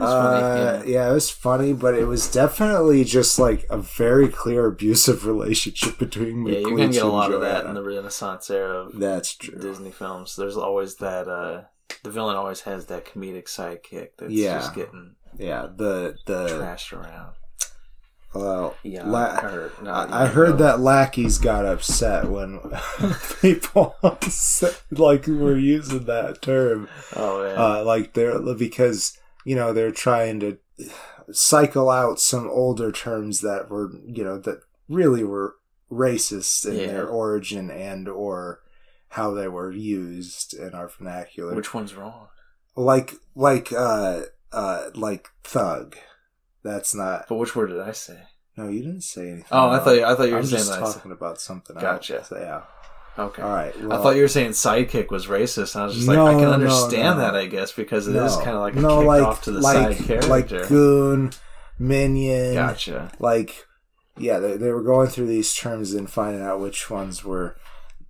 Was 0.00 0.10
funny, 0.12 0.42
Uh, 0.42 0.82
yeah. 0.84 1.10
it 1.10 1.12
was 1.12 1.30
funny, 1.30 1.72
but 1.74 1.94
it 1.94 2.06
was 2.06 2.30
definitely 2.30 3.04
just 3.04 3.38
like 3.38 3.66
a 3.70 3.76
very 3.78 4.28
clear 4.28 4.66
abusive 4.66 5.26
relationship 5.32 5.98
between 5.98 6.46
Yeah, 6.46 6.60
you're 6.60 6.70
gonna 6.76 6.88
get 6.88 7.02
a 7.02 7.06
lot 7.06 7.32
of 7.32 7.40
that 7.42 7.66
in 7.66 7.74
the 7.74 7.82
Renaissance 7.82 8.48
era 8.50 8.86
of 8.86 8.98
That's 8.98 9.34
true. 9.34 9.58
Disney 9.58 9.90
films. 9.90 10.34
There's 10.36 10.56
always 10.56 10.96
that. 10.96 11.28
uh 11.28 11.62
The 12.04 12.10
villain 12.10 12.36
always 12.36 12.62
has 12.62 12.86
that 12.86 13.04
comedic 13.04 13.46
sidekick 13.46 14.10
that's 14.18 14.32
Yeah. 14.32 14.58
just 14.60 14.74
getting 14.74 15.16
Yeah, 15.38 15.68
the 15.76 16.16
the 16.26 16.46
trashed 16.48 16.92
around. 16.92 17.34
well, 18.34 18.74
Yeah, 18.82 19.06
la- 19.06 19.40
or 19.44 19.72
not 19.82 20.10
I 20.10 20.22
I 20.24 20.26
heard 20.26 20.56
that 20.58 20.80
lackeys 20.80 21.36
got 21.38 21.66
upset 21.66 22.30
when 22.30 22.60
people 23.42 23.94
like 24.90 25.26
were 25.26 25.56
using 25.58 26.04
that 26.06 26.40
term. 26.40 26.88
Oh 27.14 27.44
yeah. 27.44 27.62
uh, 27.62 27.84
like 27.84 28.14
they're 28.14 28.38
because 28.54 29.18
you 29.44 29.54
know 29.56 29.72
they're 29.72 29.90
trying 29.90 30.40
to 30.40 30.58
cycle 31.30 31.90
out 31.90 32.20
some 32.20 32.48
older 32.48 32.90
terms 32.92 33.40
that 33.40 33.70
were 33.70 33.90
you 34.06 34.24
know 34.24 34.38
that 34.38 34.60
really 34.88 35.24
were 35.24 35.56
racist 35.90 36.66
in 36.66 36.76
Yeah. 36.78 36.86
their 36.88 37.06
origin 37.06 37.70
and 37.70 38.08
or 38.08 38.60
how 39.08 39.32
they 39.32 39.46
were 39.48 39.70
used 39.70 40.54
in 40.54 40.72
our 40.74 40.88
vernacular 40.88 41.54
Which 41.54 41.74
one's 41.74 41.94
wrong? 41.94 42.28
like 42.74 43.12
like 43.34 43.72
uh 43.72 44.22
uh 44.52 44.90
like 44.94 45.28
thug 45.44 45.96
that's 46.62 46.94
not 46.94 47.26
But 47.28 47.36
which 47.36 47.54
word 47.54 47.68
did 47.68 47.80
I 47.80 47.92
say? 47.92 48.18
no 48.56 48.68
you 48.68 48.80
didn't 48.82 49.02
say 49.02 49.28
anything 49.28 49.44
Oh, 49.50 49.68
I 49.70 49.78
thought 49.78 49.96
you- 49.96 50.04
I 50.04 50.14
thought 50.14 50.24
you 50.28 50.32
were 50.32 50.38
I'm 50.38 50.44
saying 50.46 50.58
just 50.58 50.70
that 50.70 50.82
I 50.82 50.86
said- 50.86 50.94
talking 50.94 51.12
about 51.12 51.40
something 51.40 51.76
Gotcha. 51.76 52.18
else. 52.18 52.32
yeah 52.32 52.62
Okay. 53.18 53.42
all 53.42 53.50
right 53.52 53.74
I 53.76 53.98
thought 53.98 54.16
you 54.16 54.22
were 54.22 54.28
saying 54.28 54.52
sidekick 54.52 55.10
was 55.10 55.26
racist, 55.26 55.74
and 55.74 55.82
I 55.82 55.86
was 55.86 55.94
just 55.96 56.08
like, 56.08 56.16
No, 56.16 56.26
I 56.26 56.34
can 56.34 56.44
understand 56.48 57.18
no. 57.18 57.24
that, 57.24 57.36
I 57.36 57.46
guess, 57.46 57.70
because 57.72 58.08
it 58.08 58.16
is 58.16 58.38
no. 58.38 58.42
kind 58.44 58.56
of 58.56 58.62
like 58.62 58.74
a 58.76 58.80
no 58.80 58.98
kick 59.00 59.06
like 59.06 59.22
off 59.22 59.42
to 59.44 59.50
the 59.52 59.60
like 59.60 59.96
side 59.98 60.06
character. 60.06 60.28
like 60.28 60.68
goon 60.68 61.30
minion 61.78 62.54
gotcha. 62.54 63.10
like 63.18 63.66
yeah 64.18 64.38
they, 64.38 64.56
they 64.56 64.70
were 64.70 64.82
going 64.82 65.08
through 65.08 65.26
these 65.26 65.54
terms 65.54 65.92
and 65.94 66.08
finding 66.10 66.42
out 66.42 66.60
which 66.60 66.88
ones 66.90 67.24
were 67.24 67.56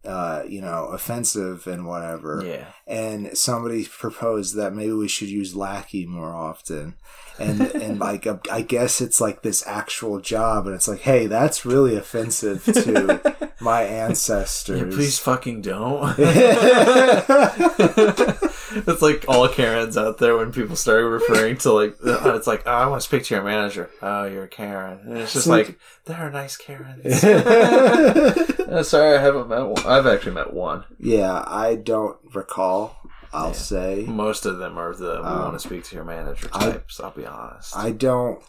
uh 0.04 0.42
you 0.48 0.60
know 0.60 0.86
offensive 0.86 1.66
and 1.66 1.86
whatever 1.86 2.42
Yeah. 2.44 2.66
and 2.86 3.36
somebody 3.38 3.84
proposed 3.84 4.56
that 4.56 4.74
maybe 4.74 4.92
we 4.92 5.06
should 5.08 5.28
use 5.28 5.54
lackey 5.54 6.06
more 6.06 6.34
often 6.34 6.94
and 7.38 7.60
and 7.60 7.98
like 8.00 8.26
i 8.50 8.62
guess 8.62 9.00
it's 9.00 9.20
like 9.20 9.42
this 9.42 9.64
actual 9.66 10.18
job 10.20 10.66
and 10.66 10.74
it's 10.74 10.88
like 10.88 11.00
hey 11.02 11.26
that's 11.28 11.64
really 11.64 11.94
offensive 11.96 12.64
to 12.64 13.50
my 13.60 13.82
ancestors 13.84 14.80
Yeah, 14.80 14.86
please 14.96 15.18
fucking 15.20 15.62
don't. 15.62 16.18
it's 18.86 19.02
like 19.02 19.24
all 19.28 19.48
Karens 19.48 19.96
out 19.96 20.18
there 20.18 20.36
when 20.36 20.52
people 20.52 20.76
start 20.76 21.04
referring 21.04 21.56
to 21.58 21.72
like, 21.72 21.96
uh, 22.04 22.34
it's 22.36 22.46
like, 22.46 22.62
oh, 22.66 22.70
I 22.70 22.86
want 22.86 23.00
to 23.02 23.06
speak 23.08 23.24
to 23.24 23.34
your 23.34 23.44
manager. 23.44 23.90
Oh, 24.00 24.24
you're 24.24 24.44
a 24.44 24.48
Karen. 24.48 25.00
And 25.04 25.18
it's 25.18 25.32
just 25.32 25.46
like- 25.46 25.66
like, 25.68 25.78
there 26.06 26.16
are 26.16 26.30
nice 26.30 26.56
Karens. 26.56 27.22
Uh, 28.72 28.82
sorry, 28.82 29.18
I 29.18 29.20
haven't 29.20 29.48
met 29.50 29.66
one. 29.66 29.84
I've 29.86 30.06
actually 30.06 30.32
met 30.32 30.52
one. 30.54 30.84
yeah 30.98 31.44
i 31.46 31.74
don't 31.74 32.16
recall 32.34 32.96
i'll 33.30 33.48
Yeah. 33.48 33.52
say 33.52 34.04
Most 34.08 34.46
of 34.46 34.56
them 34.58 34.78
are 34.78 34.94
the 34.94 35.20
we 35.20 35.26
Um, 35.28 35.38
want 35.40 35.52
to 35.54 35.58
speak 35.58 35.84
to 35.84 35.94
your 35.96 36.04
manager 36.06 36.48
I- 36.54 36.70
types. 36.70 36.98
I'll 36.98 37.10
be 37.10 37.26
honest. 37.26 37.76
i 37.76 37.90
don't 37.90 38.42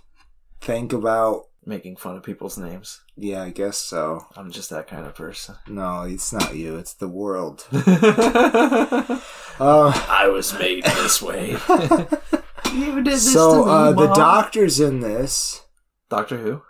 think 0.62 0.94
about 0.94 1.48
Making 1.66 1.96
fun 1.96 2.18
of 2.18 2.24
people's 2.24 2.58
names. 2.58 3.02
yeah 3.16 3.42
i 3.44 3.50
guess 3.50 3.78
so 3.78 4.26
I'm 4.36 4.52
just 4.52 4.70
that 4.72 4.88
kind 4.88 5.06
of 5.06 5.16
person. 5.16 5.56
no 5.68 6.02
it's 6.04 6.34
not 6.34 6.56
you 6.56 6.76
it's 6.78 6.94
the 6.94 7.08
world 7.08 7.66
I 7.72 9.22
uh, 9.60 10.32
was 10.32 10.54
made 10.58 10.84
this 10.84 11.22
way. 11.22 11.52
you 12.74 12.96
did 12.96 13.06
this 13.06 13.32
so 13.34 13.62
to 13.62 13.66
me, 13.66 13.72
uh, 13.72 13.92
the 13.94 14.14
doctor's 14.14 14.80
in 14.80 15.00
this 15.00 15.62
Doctor 16.10 16.38
Who? 16.38 16.62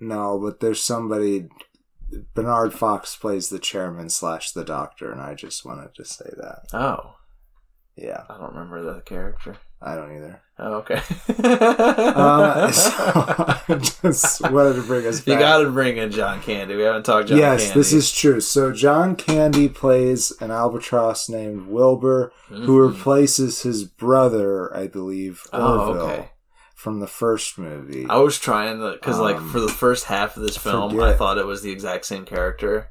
no 0.00 0.38
but 0.38 0.60
there's 0.60 0.82
somebody 0.82 1.48
bernard 2.34 2.72
fox 2.74 3.16
plays 3.16 3.48
the 3.48 3.58
chairman 3.58 4.08
slash 4.10 4.50
the 4.52 4.64
doctor 4.64 5.10
and 5.12 5.20
i 5.20 5.34
just 5.34 5.64
wanted 5.64 5.94
to 5.94 6.04
say 6.04 6.30
that 6.36 6.60
Oh, 6.72 7.14
yeah 7.96 8.22
I 8.28 8.38
don't 8.38 8.54
remember 8.54 8.82
the 8.82 9.00
character. 9.02 9.56
I 9.82 9.94
don't 9.94 10.14
either 10.16 10.40
Oh, 10.56 10.74
okay. 10.74 11.00
uh, 11.28 12.70
so 12.70 12.92
i 12.96 13.64
just 14.02 14.40
wanted 14.50 14.74
to 14.74 14.82
bring 14.82 15.04
us 15.06 15.18
back 15.20 15.26
you 15.26 15.38
got 15.38 15.58
to 15.58 15.70
bring 15.70 15.96
in 15.96 16.12
John 16.12 16.40
Candy. 16.42 16.76
We 16.76 16.82
haven't 16.82 17.02
talked 17.04 17.28
John 17.28 17.38
yes 17.38 17.64
Candy. 17.66 17.80
this 17.80 17.92
is 17.92 18.12
true 18.12 18.40
so 18.40 18.72
john 18.72 19.16
candy 19.16 19.68
plays 19.68 20.32
an 20.40 20.50
albatross 20.52 21.28
named 21.28 21.66
wilbur 21.66 22.32
who 22.48 22.78
Mhm. 22.78 22.88
replaces 22.92 23.62
his 23.62 23.84
brother 23.84 24.74
i 24.76 24.86
believe 24.86 25.42
Oh, 25.52 25.92
okay. 25.94 26.28
from 26.76 27.00
the 27.00 27.06
first 27.08 27.58
movie 27.58 28.06
I 28.08 28.18
was 28.18 28.38
trying 28.38 28.78
to 28.78 28.92
because 28.92 29.18
like 29.18 29.36
Um, 29.36 29.50
for 29.50 29.58
the 29.60 29.68
first 29.68 30.04
half 30.04 30.36
of 30.36 30.42
this 30.42 30.56
film, 30.56 31.00
I 31.00 31.14
thought 31.14 31.38
it 31.38 31.46
was 31.46 31.62
the 31.62 31.72
exact 31.72 32.04
same 32.04 32.24
character. 32.26 32.90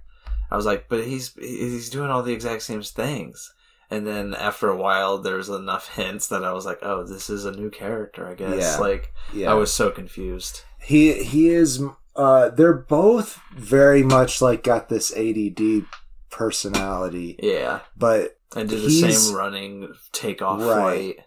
I 0.51 0.55
was 0.57 0.65
like, 0.65 0.85
but 0.89 1.03
he's 1.03 1.33
he's 1.39 1.89
doing 1.91 2.09
all 2.09 2.23
the 2.23 2.33
exact 2.33 2.63
same 2.63 2.81
things. 2.81 3.53
And 3.93 4.07
then 4.07 4.33
after 4.33 4.69
a 4.69 4.75
while, 4.75 5.19
there's 5.19 5.49
enough 5.49 5.87
hints 5.95 6.27
that 6.27 6.43
I 6.43 6.51
was 6.53 6.65
like, 6.65 6.79
oh, 6.81 7.03
this 7.03 7.29
is 7.29 7.45
a 7.45 7.51
new 7.51 7.69
character. 7.69 8.27
I 8.27 8.33
guess. 8.33 8.59
Yeah. 8.75 8.77
Like 8.79 9.13
yeah 9.33 9.51
I 9.51 9.53
was 9.53 9.71
so 9.71 9.91
confused. 9.91 10.61
he 10.81 11.23
he 11.23 11.49
is 11.49 11.81
uh 12.15 12.49
they're 12.49 12.73
both 12.99 13.39
very 13.55 14.03
much 14.03 14.41
like 14.41 14.63
got 14.63 14.89
this 14.89 15.15
ADD 15.15 15.85
personality 16.29 17.35
Yeah, 17.41 17.79
but 17.97 18.37
and 18.55 18.69
did 18.69 18.81
the 18.83 18.89
same 18.89 19.35
running 19.35 19.93
takeoff 20.11 20.59
Right. 20.61 21.17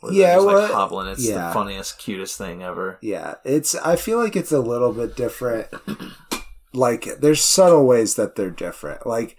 flight. 0.00 0.14
Yeah, 0.14 0.36
like 0.38 0.70
hobbling. 0.70 1.08
It's 1.08 1.24
yeah. 1.28 1.48
the 1.48 1.54
funniest, 1.54 1.98
cutest 1.98 2.36
thing 2.38 2.62
ever. 2.62 2.98
yeah 3.02 3.34
it's 3.44 3.74
I 3.76 3.96
feel 3.96 4.18
like 4.18 4.34
it's 4.36 4.50
a 4.52 4.60
little 4.60 4.92
bit 4.92 5.14
different 5.16 5.68
like 6.72 7.04
there's 7.20 7.44
subtle 7.44 7.86
ways 7.86 8.14
that 8.16 8.34
they're 8.34 8.50
different 8.50 9.06
like 9.06 9.36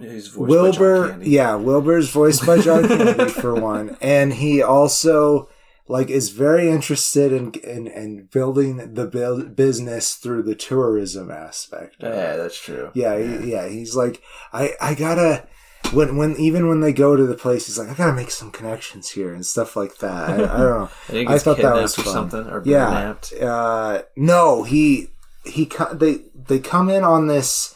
His 0.00 0.28
voice 0.28 0.48
Wilbur 0.48 1.18
yeah 1.22 1.54
Wilbur's 1.54 2.10
voiced 2.10 2.44
by 2.44 2.60
John 2.60 2.88
Candy 2.88 3.28
for 3.30 3.54
one 3.54 3.96
and 4.00 4.32
he 4.34 4.60
also 4.62 5.48
like 5.86 6.10
is 6.10 6.30
very 6.30 6.68
interested 6.68 7.32
in 7.32 7.52
in, 7.62 7.86
in 7.86 8.28
building 8.32 8.94
the 8.94 9.06
bu- 9.06 9.48
business 9.48 10.14
through 10.14 10.42
the 10.42 10.54
tourism 10.56 11.30
aspect 11.30 11.96
yeah, 12.00 12.36
that's 12.36 12.58
true. 12.60 12.90
Yeah, 12.94 13.18
he- 13.18 13.52
yeah. 13.52 13.68
He's 13.68 13.94
like, 13.94 14.22
I, 14.52 14.70
I 14.80 14.94
gotta. 14.94 15.46
When, 15.92 16.16
when, 16.16 16.36
even 16.36 16.68
when 16.68 16.80
they 16.80 16.92
go 16.92 17.16
to 17.16 17.26
the 17.26 17.34
place, 17.34 17.66
he's 17.66 17.76
like, 17.78 17.88
I 17.88 17.94
gotta 17.94 18.12
make 18.12 18.30
some 18.30 18.52
connections 18.52 19.10
here 19.10 19.34
and 19.34 19.44
stuff 19.44 19.74
like 19.76 19.96
that. 19.98 20.30
I, 20.30 20.34
I 20.34 20.36
don't 20.36 20.48
know. 20.48 20.90
I, 21.28 21.34
I 21.34 21.38
thought 21.38 21.56
that 21.56 21.74
was 21.74 21.94
fun. 21.96 22.04
something, 22.04 22.46
or 22.46 22.62
Yeah. 22.64 23.14
Uh, 23.40 24.02
no, 24.14 24.62
he, 24.62 25.08
he, 25.44 25.68
they, 25.94 26.18
they 26.34 26.60
come 26.60 26.90
in 26.90 27.02
on 27.02 27.26
this 27.26 27.74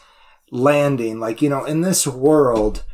landing, 0.50 1.20
like 1.20 1.42
you 1.42 1.48
know, 1.48 1.64
in 1.64 1.80
this 1.80 2.06
world, 2.06 2.84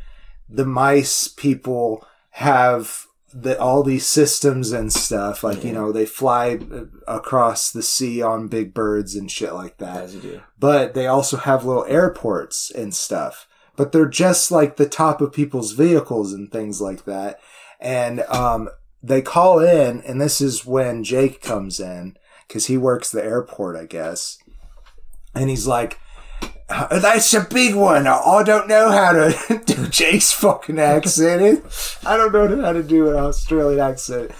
the 0.49 0.65
mice 0.65 1.27
people 1.27 2.05
have 2.31 3.05
the, 3.33 3.59
all 3.59 3.83
these 3.83 4.05
systems 4.05 4.71
and 4.71 4.91
stuff. 4.91 5.43
Like, 5.43 5.63
you 5.63 5.71
know, 5.71 5.91
they 5.91 6.05
fly 6.05 6.59
uh, 6.71 6.85
across 7.07 7.71
the 7.71 7.83
sea 7.83 8.21
on 8.21 8.47
big 8.47 8.73
birds 8.73 9.15
and 9.15 9.29
shit 9.31 9.53
like 9.53 9.77
that. 9.77 10.03
As 10.03 10.15
you 10.15 10.21
do. 10.21 10.41
But 10.59 10.93
they 10.93 11.07
also 11.07 11.37
have 11.37 11.65
little 11.65 11.85
airports 11.85 12.71
and 12.71 12.93
stuff. 12.93 13.47
But 13.75 13.91
they're 13.91 14.05
just 14.07 14.51
like 14.51 14.75
the 14.75 14.87
top 14.87 15.21
of 15.21 15.33
people's 15.33 15.71
vehicles 15.71 16.33
and 16.33 16.51
things 16.51 16.81
like 16.81 17.05
that. 17.05 17.39
And 17.79 18.21
um, 18.21 18.69
they 19.01 19.21
call 19.21 19.59
in, 19.59 20.01
and 20.01 20.21
this 20.21 20.39
is 20.41 20.65
when 20.65 21.03
Jake 21.03 21.41
comes 21.41 21.79
in 21.79 22.17
because 22.47 22.67
he 22.67 22.77
works 22.77 23.11
the 23.11 23.23
airport, 23.23 23.75
I 23.75 23.85
guess. 23.85 24.37
And 25.33 25.49
he's 25.49 25.65
like, 25.65 25.93
"Uh, 25.93 25.97
"That's 26.69 27.33
a 27.33 27.41
big 27.41 27.75
one. 27.75 28.07
I 28.07 28.43
don't 28.43 28.67
know 28.67 28.89
how 28.91 29.11
to 29.11 29.61
do 29.65 29.87
Jake's 29.87 30.31
fucking 30.31 30.79
accent. 30.79 31.63
I 32.05 32.15
don't 32.17 32.31
know 32.31 32.61
how 32.61 32.73
to 32.73 32.81
do 32.83 33.09
an 33.09 33.17
Australian 33.17 33.79
accent 33.79 34.31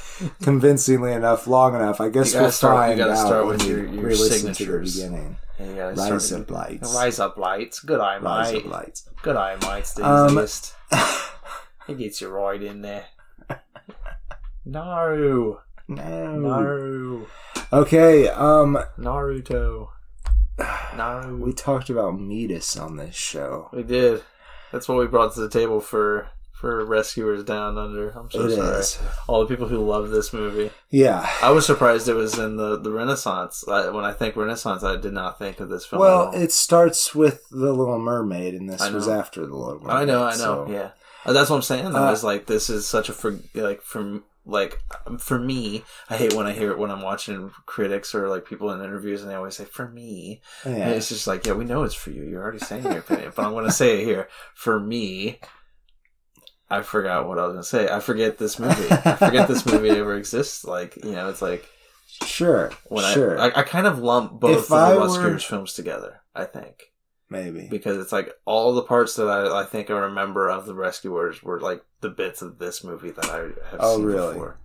convincingly 0.42 1.12
enough, 1.14 1.46
long 1.48 1.76
enough. 1.76 2.00
I 2.00 2.10
guess 2.10 2.34
we'll 2.34 2.52
start- 2.52 2.92
you 2.98 3.04
find 3.04 3.12
out 3.12 3.18
start 3.18 3.46
when 3.48 3.60
your- 3.62 3.86
your 3.86 4.04
re-listen 4.06 4.54
to 4.54 4.66
the 4.66 4.80
beginning. 4.80 5.38
Yeah, 5.60 5.94
Rise 5.96 6.26
start- 6.30 6.42
up 6.44 6.52
lights. 6.52 6.94
Rise 6.96 7.20
up 7.20 7.38
lights. 7.38 7.80
Good 7.82 8.00
eye, 8.00 8.18
Rise 8.18 8.54
mate. 8.54 8.66
up 8.66 8.72
lights. 8.72 9.10
Good 9.22 9.36
eye, 9.36 9.58
mate's 9.62 9.94
the 9.94 10.10
Um, 10.10 10.30
easiest. 10.38 10.74
He 11.88 11.96
gets 11.96 12.22
you 12.22 12.30
right 12.30 12.62
in 12.62 12.82
there. 12.82 13.06
No. 14.66 15.60
No. 15.88 16.36
No. 16.38 17.26
Okay, 17.74 18.28
um, 18.30 18.78
Naruto. 18.98 19.90
No. 20.98 21.38
we 21.40 21.54
talked 21.54 21.90
about 21.90 22.20
meatus 22.20 22.78
on 22.78 22.98
this 22.98 23.16
show. 23.16 23.70
We 23.74 23.84
did. 23.84 24.24
That's 24.72 24.88
what 24.88 24.98
we 24.98 25.08
brought 25.08 25.34
to 25.36 25.42
the 25.42 25.50
table 25.50 25.80
for 25.82 26.30
for 26.54 26.86
Rescuers 26.86 27.44
Down 27.44 27.78
Under. 27.80 28.12
I'm 28.12 28.30
so 28.30 28.46
It 28.46 28.56
sorry. 28.56 28.78
is. 28.80 29.00
All 29.28 29.40
the 29.42 29.48
people 29.48 29.68
who 29.68 29.80
love 29.80 30.12
this 30.12 30.32
movie. 30.32 30.70
Yeah. 30.92 31.28
I 31.42 31.50
was 31.50 31.66
surprised 31.66 32.08
it 32.08 32.14
was 32.14 32.38
in 32.38 32.56
the, 32.58 32.78
the 32.78 32.92
Renaissance. 32.92 33.68
I, 33.68 33.90
when 33.90 34.06
I 34.06 34.12
think 34.14 34.36
Renaissance, 34.36 34.84
I 34.84 34.96
did 34.96 35.12
not 35.14 35.40
think 35.40 35.60
of 35.60 35.70
this 35.70 35.88
film. 35.88 36.02
Well, 36.02 36.30
it 36.36 36.52
starts 36.52 37.16
with 37.16 37.50
The 37.50 37.74
Little 37.74 37.98
Mermaid, 37.98 38.54
and 38.54 38.70
this 38.70 38.88
was 38.92 39.08
after 39.08 39.48
The 39.48 39.56
Little 39.56 39.80
Mermaid. 39.82 39.98
I 39.98 40.06
know, 40.06 40.24
I 40.24 40.32
know. 40.34 40.38
so- 40.38 40.68
Yeah, 40.70 40.90
Uh, 41.26 41.34
that's 41.34 41.50
what 41.50 41.56
I'm 41.56 41.62
saying. 41.64 41.94
Though, 41.94 42.08
Uh, 42.08 42.12
is 42.12 42.24
like 42.24 42.46
this 42.46 42.70
is 42.70 42.86
such 42.88 43.10
a 43.10 43.14
for 43.14 43.40
like 43.56 43.82
from 43.82 44.24
like 44.46 44.80
for 45.20 45.38
me. 45.40 45.84
I 46.10 46.18
hate 46.18 46.34
when 46.34 46.48
I 46.48 46.54
hear 46.54 46.72
it 46.72 46.78
when 46.80 46.90
I'm 46.92 47.02
watching 47.02 47.52
critics 47.66 48.16
or 48.16 48.28
like 48.30 48.46
people 48.46 48.72
in 48.72 48.82
interviews, 48.84 49.22
and 49.22 49.30
they 49.30 49.36
always 49.36 49.56
say 49.56 49.66
"for 49.66 49.88
me." 49.88 50.42
Oh, 50.66 50.72
and 50.72 50.92
it's 50.92 51.10
just 51.10 51.28
like, 51.28 51.46
yeah, 51.46 51.54
we 51.54 51.66
know 51.66 51.84
it's 51.84 51.94
for 51.94 52.10
you. 52.12 52.24
You're 52.24 52.42
already 52.42 52.60
saying 52.60 52.84
your 52.84 52.98
opinion, 53.00 53.32
but 53.36 53.46
I'm 53.46 53.52
going 53.54 53.66
to 53.66 53.72
say 53.72 54.02
it 54.02 54.06
here. 54.06 54.30
For 54.56 54.80
me, 54.80 55.40
I 56.70 56.82
forgot 56.82 57.28
what 57.28 57.38
I 57.38 57.44
was 57.46 57.52
going 57.54 57.64
to 57.64 57.68
say. 57.88 57.94
I 57.94 58.00
forget 58.00 58.38
this 58.38 58.58
movie. 58.60 58.88
I 58.90 59.16
forget 59.16 59.48
this 59.48 59.66
movie 59.66 59.90
ever 60.00 60.16
exists. 60.16 60.64
Like 60.64 60.96
you 61.04 61.12
know, 61.12 61.30
it's 61.30 61.42
like 61.42 61.66
Sure. 62.26 62.72
when 62.90 63.06
sure. 63.14 63.40
I, 63.40 63.48
I 63.50 63.60
I 63.60 63.64
kind 63.64 63.88
of 63.88 64.00
lump 64.00 64.40
both 64.40 64.58
If 64.58 64.66
of 64.66 64.74
I 64.74 64.94
the 64.94 65.00
were- 65.00 65.40
films 65.40 65.74
together. 65.74 66.22
I 66.36 66.46
think 66.46 66.91
Maybe. 67.32 67.68
because 67.72 67.98
it's 67.98 68.12
like 68.12 68.32
all 68.46 68.74
the 68.76 68.84
parts 68.84 69.16
that 69.16 69.28
I, 69.28 69.62
I 69.62 69.66
think 69.66 69.90
I 69.90 69.94
remember 69.94 70.50
of 70.50 70.66
the 70.68 70.76
Rescuers 70.76 71.42
were 71.42 71.60
like 71.60 71.82
the 72.02 72.10
bits 72.10 72.42
of 72.44 72.60
this 72.60 72.84
movie 72.84 73.10
that 73.12 73.26
I 73.26 73.38
have 73.72 73.80
Oh, 73.80 73.96
seen 73.98 74.06
really? 74.06 74.34
before. 74.34 74.60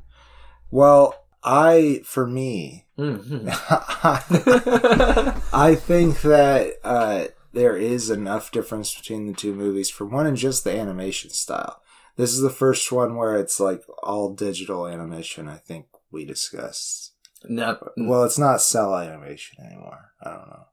Well, 0.70 1.14
I, 1.44 2.02
for 2.04 2.26
me, 2.26 2.86
Mhm. 2.98 3.46
I 5.52 5.74
think 5.74 6.20
that 6.22 6.74
uh, 6.84 7.26
there 7.52 7.76
is 7.76 8.10
enough 8.10 8.50
difference 8.50 8.94
between 8.94 9.26
the 9.26 9.32
two 9.32 9.54
movies. 9.54 9.88
For 9.90 10.04
one, 10.04 10.26
in 10.26 10.36
just 10.36 10.64
the 10.64 10.76
animation 10.76 11.30
style. 11.30 11.80
This 12.16 12.32
is 12.32 12.40
the 12.40 12.50
first 12.50 12.90
one 12.90 13.16
where 13.16 13.36
it's 13.36 13.60
like 13.60 13.82
all 14.02 14.32
digital 14.34 14.86
animation. 14.86 15.48
I 15.48 15.56
think 15.58 15.86
we 16.10 16.24
discussed. 16.24 17.12
no, 17.44 17.78
Well, 17.96 18.24
it's 18.24 18.38
not 18.38 18.60
cell 18.62 18.96
animation 18.96 19.64
anymore. 19.64 20.12
I 20.22 20.30
don't 20.30 20.48
know. 20.48 20.64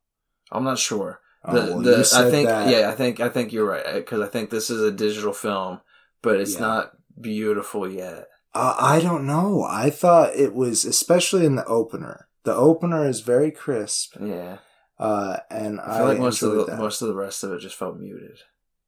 I'm 0.51 0.63
not 0.63 0.79
sure. 0.79 1.19
Oh, 1.45 1.53
The, 1.53 1.73
well, 1.73 1.81
the, 1.81 2.11
I 2.15 2.29
think 2.31 2.47
that- 2.47 2.69
yeah, 2.69 2.89
I 2.89 2.93
think 2.95 3.19
I 3.19 3.29
think 3.29 3.51
you're 3.51 3.65
right 3.69 3.95
because 3.95 4.21
I 4.21 4.27
think 4.27 4.49
this 4.49 4.69
is 4.69 4.81
a 4.81 4.91
digital 4.91 5.33
film, 5.33 5.81
but 6.21 6.39
it's 6.39 6.53
Yeah. 6.55 6.59
not 6.61 6.91
beautiful 7.19 7.89
yet. 7.89 8.27
Uh, 8.53 8.75
I 8.79 8.99
don't 9.01 9.25
know. 9.25 9.63
I 9.63 9.89
thought 9.89 10.35
it 10.35 10.53
was, 10.53 10.85
especially 10.85 11.45
in 11.45 11.55
the 11.55 11.65
opener. 11.65 12.27
The 12.43 12.53
opener 12.55 13.07
is 13.07 13.21
very 13.21 13.51
crisp, 13.51 14.15
Yeah, 14.21 14.57
uh, 14.99 15.37
and 15.49 15.79
I 15.81 15.97
feel 15.97 16.07
like 16.07 16.19
most 16.19 16.41
of 16.41 16.51
the 16.53 16.65
that. 16.65 16.77
most 16.77 17.01
of 17.01 17.07
the 17.07 17.15
rest 17.15 17.43
of 17.43 17.51
it 17.53 17.59
just 17.59 17.75
felt 17.75 17.97
muted. 17.97 18.39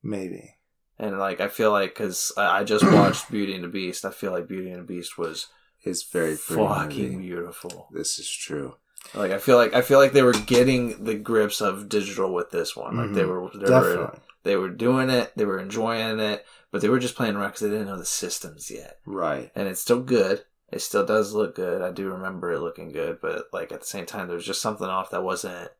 maybe. 0.03 0.51
And 0.97 1.17
like 1.19 1.41
I 1.41 1.47
feel 1.49 1.71
like 1.71 1.89
because 1.93 2.31
I, 2.37 2.59
I 2.59 2.63
just 2.63 2.85
watched 2.91 3.29
Beauty 3.31 3.53
and 3.55 3.63
the 3.63 3.67
Beast, 3.69 4.05
I 4.05 4.11
feel 4.11 4.31
like 4.31 4.47
Beauty 4.47 4.69
and 4.71 4.79
the 4.81 4.93
Beast 4.93 5.17
was 5.17 5.47
It's 5.83 6.03
very 6.03 6.35
fucking 6.35 7.13
movie. 7.13 7.27
beautiful. 7.27 7.89
This 7.91 8.17
is 8.19 8.29
true. 8.29 8.75
Like 9.13 9.31
I 9.31 9.37
feel 9.37 9.57
like 9.57 9.73
I 9.73 9.81
feel 9.81 9.99
like 9.99 10.11
they 10.13 10.23
were 10.23 10.33
getting 10.33 11.03
the 11.03 11.15
grips 11.15 11.61
of 11.61 11.87
digital 11.89 12.33
with 12.33 12.51
this 12.51 12.75
one. 12.75 12.97
Like 12.97 13.13
they 13.13 13.21
Mhm. 13.23 13.27
were 13.27 13.49
they 13.53 13.71
were 13.71 13.81
Definitely 13.95 14.19
they 14.43 14.55
were 14.57 14.69
doing 14.69 15.09
it, 15.09 15.31
they 15.35 15.45
were 15.45 15.59
enjoying 15.59 16.19
it, 16.19 16.45
but 16.71 16.81
they 16.81 16.89
were 16.89 16.99
just 16.99 17.15
playing 17.15 17.35
around 17.35 17.49
because 17.49 17.61
they 17.61 17.69
didn't 17.69 17.87
know 17.87 17.97
the 17.97 18.05
systems 18.05 18.69
yet. 18.69 18.99
right. 19.05 19.51
And 19.55 19.67
it's 19.67 19.81
still 19.81 20.01
good. 20.01 20.43
It 20.71 20.81
still 20.81 21.05
does 21.05 21.33
look 21.33 21.55
good. 21.55 21.81
I 21.81 21.91
do 21.91 22.09
remember 22.11 22.51
it 22.51 22.59
looking 22.59 22.91
good, 22.91 23.19
but 23.21 23.45
like 23.53 23.71
at 23.71 23.79
the 23.81 23.85
same 23.87 24.05
time, 24.05 24.27
there 24.27 24.35
was 24.35 24.45
just 24.45 24.61
something 24.61 24.87
off 24.87 25.11
that 25.11 25.23
wasn't 25.23 25.71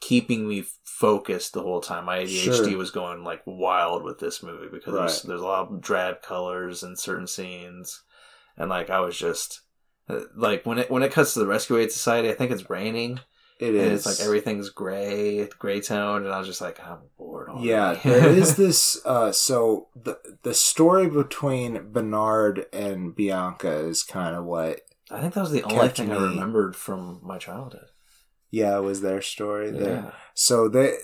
keeping 0.00 0.48
me 0.48 0.64
focused 0.84 1.52
the 1.52 1.62
whole 1.62 1.80
time. 1.80 2.04
My 2.06 2.18
ADHD 2.18 2.54
Sure. 2.70 2.76
was 2.78 2.90
going 2.90 3.24
like 3.24 3.42
wild 3.46 4.02
with 4.04 4.18
this 4.18 4.42
movie 4.42 4.68
because 4.68 4.94
there's, 4.94 5.24
Right. 5.24 5.28
there's 5.28 5.40
a 5.40 5.44
lot 5.46 5.70
of 5.70 5.80
drab 5.80 6.22
colors 6.22 6.82
in 6.82 6.96
certain 6.96 7.26
scenes, 7.26 8.02
and 8.56 8.68
like 8.68 8.90
I 8.90 9.00
was 9.00 9.16
just 9.16 9.60
like 10.34 10.64
when 10.66 10.78
it 10.78 10.90
when 10.90 11.02
it 11.02 11.12
cuts 11.12 11.34
to 11.34 11.40
the 11.40 11.46
Rescue 11.46 11.78
Aid 11.78 11.92
Society, 11.92 12.30
I 12.30 12.34
think 12.34 12.50
it's 12.50 12.70
raining. 12.70 13.20
It 13.60 13.74
and 13.74 13.92
is 13.92 14.06
it's 14.06 14.18
like 14.18 14.26
everything's 14.26 14.70
gray, 14.70 15.48
gray 15.58 15.80
toned, 15.80 16.24
and 16.24 16.34
I 16.34 16.38
was 16.38 16.48
just 16.48 16.60
like, 16.60 16.80
I'm 16.84 16.98
bored. 17.16 17.48
Already. 17.48 17.68
Yeah, 17.68 17.94
there 18.02 18.28
is 18.28 18.56
this. 18.56 19.00
Uh, 19.06 19.32
so 19.32 19.88
the 19.94 20.18
the 20.42 20.54
story 20.54 21.08
between 21.08 21.92
Bernard 21.92 22.66
and 22.72 23.14
Bianca 23.14 23.70
is 23.70 24.02
kind 24.02 24.34
of 24.34 24.44
what. 24.44 24.80
I 25.10 25.20
think 25.20 25.34
that 25.34 25.42
was 25.42 25.50
the 25.50 25.62
only 25.64 25.88
thing 25.88 26.10
I 26.10 26.16
remembered 26.16 26.74
from 26.74 27.20
my 27.22 27.38
childhood. 27.38 27.86
Yeah, 28.50 28.76
it 28.78 28.82
was 28.82 29.00
their 29.00 29.20
story 29.22 29.70
there. 29.70 29.94
Yeah, 30.04 30.10
So 30.34 30.68
they 30.68 30.94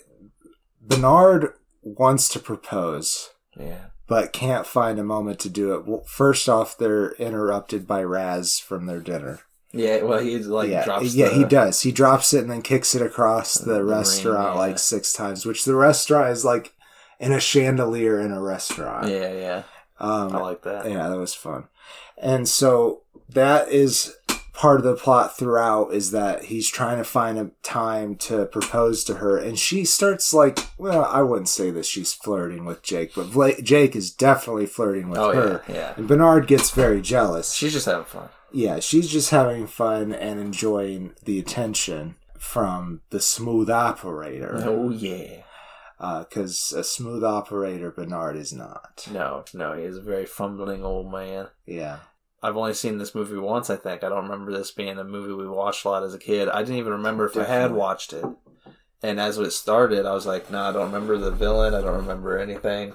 Bernard 0.80 1.54
wants 1.82 2.28
to 2.30 2.38
propose, 2.38 3.30
yeah. 3.58 3.86
But 4.08 4.32
can't 4.32 4.66
find 4.66 4.98
a 4.98 5.04
moment 5.04 5.38
to 5.40 5.48
do 5.50 5.74
it. 5.74 5.86
Well, 5.86 6.02
first 6.06 6.48
off, 6.48 6.76
they're 6.76 7.12
interrupted 7.12 7.86
by 7.86 8.02
Raz 8.02 8.58
from 8.58 8.86
their 8.86 9.00
dinner. 9.00 9.40
Yeah, 9.72 10.02
well, 10.02 10.18
he 10.18 10.38
like 10.38 10.70
yeah, 10.70 10.84
drops. 10.84 11.14
yeah, 11.14 11.28
the, 11.28 11.34
he 11.34 11.44
does. 11.44 11.82
He 11.82 11.92
drops 11.92 12.32
it 12.32 12.40
and 12.40 12.50
then 12.50 12.62
kicks 12.62 12.94
it 12.94 13.02
across 13.02 13.54
the 13.54 13.74
The 13.74 13.84
ring, 13.84 13.98
restaurant 13.98 14.54
yeah. 14.54 14.58
like 14.58 14.78
six 14.78 15.12
times, 15.12 15.44
which 15.44 15.64
the 15.66 15.76
restaurant 15.76 16.30
is 16.30 16.44
like 16.44 16.72
in 17.20 17.32
a 17.32 17.38
chandelier 17.40 18.18
in 18.18 18.32
a 18.32 18.40
restaurant. 18.40 19.08
Yeah, 19.08 19.32
yeah, 19.32 19.62
Um, 20.00 20.34
I 20.34 20.40
like 20.40 20.62
that. 20.62 20.90
yeah, 20.90 21.08
that 21.08 21.18
was 21.18 21.34
fun. 21.34 21.68
And 22.16 22.48
so 22.48 23.02
that 23.28 23.68
is 23.68 24.16
part 24.58 24.78
of 24.80 24.84
the 24.84 24.96
plot 24.96 25.36
throughout 25.38 25.92
is 25.94 26.10
that 26.10 26.44
he's 26.46 26.68
trying 26.68 26.98
to 26.98 27.04
find 27.04 27.38
a 27.38 27.50
time 27.62 28.16
to 28.16 28.44
propose 28.46 29.04
to 29.04 29.14
her, 29.14 29.38
and 29.38 29.56
she 29.58 29.84
starts 29.84 30.34
like, 30.34 30.58
well, 30.76 31.04
I 31.04 31.22
wouldn't 31.22 31.48
say 31.48 31.70
that 31.70 31.86
she's 31.86 32.12
flirting 32.12 32.64
with 32.64 32.82
Jake, 32.82 33.14
but 33.14 33.26
Vla- 33.30 33.62
Jake 33.62 33.94
is 33.94 34.10
definitely 34.10 34.66
flirting 34.66 35.08
with 35.10 35.18
Oh 35.20 35.32
her. 35.32 35.62
yeah, 35.68 35.74
yeah. 35.74 35.94
And 35.96 36.08
Bernard 36.08 36.46
gets 36.48 36.70
very 36.70 37.00
jealous. 37.00 37.54
She's 37.54 37.72
just 37.72 37.86
having 37.86 38.04
fun. 38.04 38.28
yeah, 38.52 38.80
she's 38.80 39.08
just 39.08 39.30
having 39.30 39.66
fun 39.68 40.12
and 40.12 40.40
enjoying 40.40 41.12
the 41.24 41.38
attention 41.38 42.16
from 42.38 43.00
the 43.10 43.20
smooth 43.20 43.70
operator. 43.70 44.60
Oh 44.64 44.90
yeah. 44.90 45.42
Uh, 46.00 46.20
because 46.24 46.72
a 46.72 46.84
smooth 46.84 47.24
operator, 47.24 47.90
Bernard 47.90 48.36
is 48.36 48.52
not. 48.52 49.06
No, 49.12 49.44
no, 49.52 49.72
he 49.72 49.82
is 49.82 49.96
a 49.96 50.00
very 50.00 50.26
fumbling 50.26 50.84
old 50.84 51.10
man. 51.12 51.48
Yeah. 51.66 51.98
I've 52.42 52.56
only 52.56 52.74
seen 52.74 52.98
this 52.98 53.14
movie 53.14 53.36
once. 53.36 53.68
I 53.70 53.76
think 53.76 54.04
I 54.04 54.08
don't 54.08 54.24
remember 54.28 54.52
this 54.52 54.70
being 54.70 54.98
a 54.98 55.04
movie 55.04 55.32
we 55.32 55.48
watched 55.48 55.84
a 55.84 55.88
lot 55.88 56.04
as 56.04 56.14
a 56.14 56.18
kid. 56.18 56.48
I 56.48 56.60
didn't 56.62 56.76
even 56.76 56.92
remember 56.92 57.26
if 57.26 57.36
I 57.36 57.44
had 57.44 57.72
watched 57.72 58.12
it. 58.12 58.24
And 59.02 59.18
as 59.20 59.38
it 59.38 59.50
started, 59.52 60.06
I 60.06 60.12
was 60.12 60.26
like, 60.26 60.50
"No, 60.50 60.60
I 60.60 60.72
don't 60.72 60.92
remember 60.92 61.18
the 61.18 61.30
villain. 61.30 61.74
I 61.74 61.80
don't 61.80 61.96
remember 61.96 62.38
anything." 62.38 62.94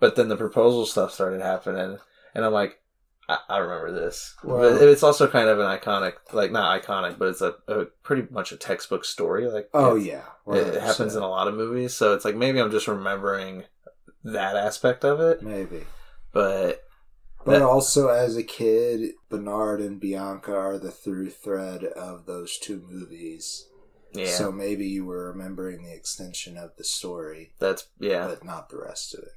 But 0.00 0.16
then 0.16 0.28
the 0.28 0.36
proposal 0.36 0.86
stuff 0.86 1.12
started 1.12 1.40
happening, 1.40 1.98
and 2.34 2.44
I'm 2.44 2.52
like, 2.52 2.80
"I, 3.28 3.38
I 3.48 3.58
remember 3.58 3.92
this." 3.92 4.34
Well- 4.44 4.78
but 4.78 4.88
it's 4.88 5.02
also 5.04 5.26
kind 5.28 5.48
of 5.48 5.58
an 5.60 5.66
iconic, 5.66 6.14
like 6.32 6.50
not 6.52 6.82
iconic, 6.82 7.18
but 7.18 7.28
it's 7.28 7.40
a, 7.40 7.54
a 7.68 7.84
pretty 8.02 8.26
much 8.30 8.52
a 8.52 8.56
textbook 8.56 9.04
story. 9.04 9.46
Like, 9.48 9.70
Oh, 9.74 9.94
yeah. 9.94 10.22
it, 10.48 10.74
it 10.74 10.82
happens 10.82 11.14
in 11.16 11.22
a 11.22 11.28
lot 11.28 11.48
of 11.48 11.54
movies. 11.54 11.94
So 11.94 12.14
it's 12.14 12.24
like 12.24 12.34
maybe 12.36 12.60
I'm 12.60 12.70
just 12.72 12.88
remembering 12.88 13.64
that 14.24 14.56
aspect 14.56 15.04
of 15.04 15.20
it, 15.20 15.42
Maybe. 15.42 15.84
but 16.32 16.83
But 17.44 17.62
also, 17.62 18.08
as 18.08 18.36
a 18.36 18.42
kid, 18.42 19.12
Bernard 19.28 19.80
and 19.80 20.00
Bianca 20.00 20.54
are 20.56 20.78
the 20.78 20.90
through 20.90 21.30
thread 21.30 21.84
of 21.84 22.26
those 22.26 22.58
two 22.58 22.82
movies. 22.88 23.66
yeah, 24.12 24.26
So 24.28 24.50
maybe 24.50 24.86
you 24.86 25.04
were 25.04 25.28
remembering 25.30 25.84
the 25.84 25.92
extension 25.92 26.56
of 26.56 26.70
the 26.78 26.84
story, 26.84 27.52
that's 27.58 27.86
yeah. 28.00 28.26
but 28.28 28.44
not 28.44 28.70
the 28.70 28.78
rest 28.78 29.14
of 29.14 29.24
it. 29.24 29.32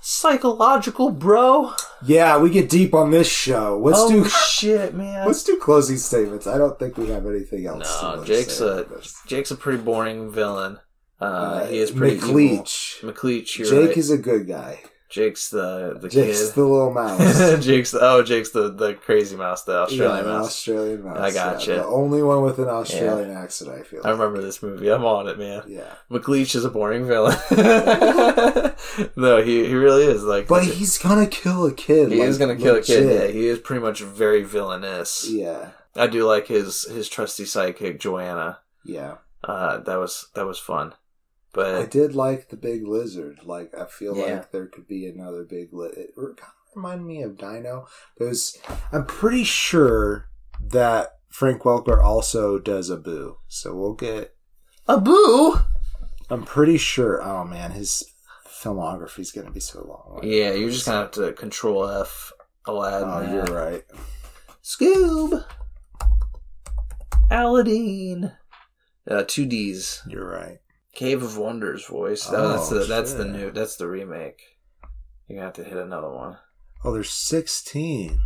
psychological, 0.00 1.10
bro. 1.10 1.72
Yeah, 2.04 2.38
we 2.38 2.50
get 2.50 2.68
deep 2.68 2.94
on 2.94 3.10
this 3.10 3.28
show. 3.28 3.78
Let's 3.82 3.98
oh 4.00 4.08
do 4.10 4.24
shit, 4.28 4.94
man. 4.94 5.26
let's 5.26 5.42
do 5.42 5.56
closing 5.58 5.96
statements. 5.96 6.46
I 6.46 6.58
don't 6.58 6.78
think 6.78 6.96
we 6.96 7.08
have 7.08 7.26
anything 7.26 7.66
else. 7.66 8.02
no, 8.02 8.24
Jake's 8.24 8.54
say 8.58 8.66
a. 8.66 8.86
Jake's 9.26 9.50
a 9.50 9.56
pretty 9.56 9.82
boring 9.82 10.30
villain. 10.30 10.78
Uh, 11.20 11.24
Uh, 11.24 11.66
he 11.66 11.78
is 11.78 11.90
pretty 11.90 12.18
McLeach. 12.18 12.98
evil. 12.98 13.12
McLeach, 13.14 13.58
you're 13.58 13.68
Jake 13.68 13.88
right. 13.88 13.96
is 13.96 14.10
a 14.10 14.18
good 14.18 14.46
guy. 14.46 14.82
Jake's 15.16 15.48
the 15.48 15.96
the 15.98 16.10
Jake's 16.10 16.48
kid. 16.48 16.54
the 16.56 16.64
little 16.66 16.92
mouse. 16.92 17.64
Jake's 17.64 17.92
the, 17.92 18.00
oh 18.02 18.22
Jake's 18.22 18.50
the 18.50 18.68
the 18.68 18.92
crazy 18.92 19.34
mouse, 19.34 19.62
the 19.62 19.78
Australian 19.78 20.26
yeah, 20.26 20.30
mouse. 20.30 20.46
Australian 20.48 21.04
mouse. 21.04 21.18
I 21.18 21.32
gotcha. 21.32 21.70
Yeah, 21.70 21.76
the 21.78 21.86
only 21.86 22.22
one 22.22 22.42
with 22.42 22.58
an 22.58 22.68
Australian 22.68 23.30
accent, 23.30 23.70
I 23.70 23.82
feel. 23.82 24.02
I 24.04 24.10
remember 24.10 24.42
this 24.42 24.62
movie. 24.62 24.90
I'm 24.90 25.06
on 25.06 25.26
it, 25.26 25.38
man. 25.38 25.62
Yeah, 25.66 25.94
McLeach 26.10 26.54
is 26.54 26.66
a 26.66 26.70
boring 26.70 27.06
villain. 27.06 27.34
no, 29.16 29.42
he 29.42 29.66
he 29.66 29.74
really 29.74 30.04
is 30.04 30.22
like. 30.22 30.48
but 30.48 30.64
he's 30.64 30.98
gonna 30.98 31.26
kill 31.26 31.64
a 31.64 31.72
kid. 31.72 32.12
he 32.12 32.18
like, 32.18 32.28
is 32.28 32.36
gonna 32.36 32.56
kill 32.56 32.76
a 32.76 32.82
kid. 32.82 33.10
Yeah, 33.10 33.26
he 33.28 33.46
is 33.46 33.58
pretty 33.58 33.80
much 33.80 34.02
very 34.02 34.42
villainous. 34.42 35.26
Yeah, 35.30 35.70
I 35.94 36.08
do 36.08 36.26
like 36.26 36.48
his 36.48 36.82
his 36.82 37.08
trusty 37.08 37.44
sidekick 37.44 38.00
Joanna. 38.00 38.58
yeah. 38.84 39.14
Uh, 39.44 39.78
that 39.78 39.96
was 39.96 40.26
that 40.34 40.44
was 40.44 40.58
fun. 40.58 40.92
I 41.58 41.86
did 41.86 42.14
like 42.14 42.48
the 42.48 42.56
big 42.56 42.86
lizard. 42.86 43.40
Like 43.44 43.72
I 43.78 43.86
feel 43.86 44.16
Yeah. 44.16 44.24
like 44.24 44.50
there 44.52 44.66
could 44.66 44.86
be 44.86 45.06
another 45.06 45.44
big. 45.44 45.72
Li- 45.72 45.88
it 45.96 46.14
kind 46.16 46.36
of 46.38 46.52
reminded 46.74 47.04
me 47.06 47.22
of 47.22 47.38
Dino. 47.38 47.86
Because 48.18 48.56
I'm 48.92 49.06
pretty 49.06 49.44
sure 49.44 50.28
that 50.60 51.12
Frank 51.30 51.62
Welker 51.62 52.02
also 52.02 52.58
does 52.58 52.90
Abu. 52.90 53.36
So 53.48 53.74
we'll 53.74 53.94
get. 53.94 54.34
Abu. 54.88 55.54
I'm 56.30 56.44
pretty 56.44 56.76
sure. 56.78 57.22
Oh 57.22 57.44
man, 57.44 57.70
his 57.72 58.02
filmography 58.46 59.20
is 59.20 59.32
gonna 59.32 59.50
be 59.50 59.60
so 59.60 59.84
long. 59.86 60.20
Yeah, 60.22 60.52
you're 60.52 60.70
just 60.70 60.86
gonna 60.86 60.98
have 61.02 61.10
to 61.12 61.32
control 61.32 61.88
F 61.88 62.32
Aladdin. 62.66 63.08
Oh, 63.08 63.32
you're 63.32 63.44
right. 63.54 63.84
Scoob. 64.62 65.44
Aladdin. 67.30 68.32
Uh, 69.08 69.24
two 69.26 69.46
D's. 69.46 70.02
You're 70.08 70.28
right. 70.28 70.58
Cave 70.96 71.22
of 71.22 71.36
Wonders 71.36 71.84
voice. 71.84 72.26
Oh, 72.32 72.48
that's 72.48 72.70
the 72.70 72.84
that's 72.84 73.12
the 73.12 73.26
new 73.26 73.50
that's 73.50 73.76
the 73.76 73.86
remake. 73.86 74.40
You're 75.28 75.36
gonna 75.36 75.46
have 75.48 75.54
to 75.56 75.64
hit 75.64 75.76
another 75.76 76.10
one. 76.10 76.38
Oh, 76.82 76.92
there's 76.94 77.10
16. 77.10 78.18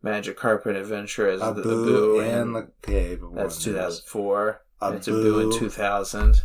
Magic 0.00 0.36
Carpet 0.36 0.76
Adventure 0.76 1.28
as 1.28 1.40
the, 1.40 1.52
the 1.54 1.62
Boo 1.62 2.20
and 2.20 2.54
the 2.54 2.70
Cave. 2.82 3.24
of 3.24 3.34
that's 3.34 3.66
Wonders. 3.66 4.00
2004. 4.04 4.62
Abu. 4.80 4.96
It's 4.96 5.08
Abu 5.08 5.38
in 5.40 5.58
2000. 5.58 6.36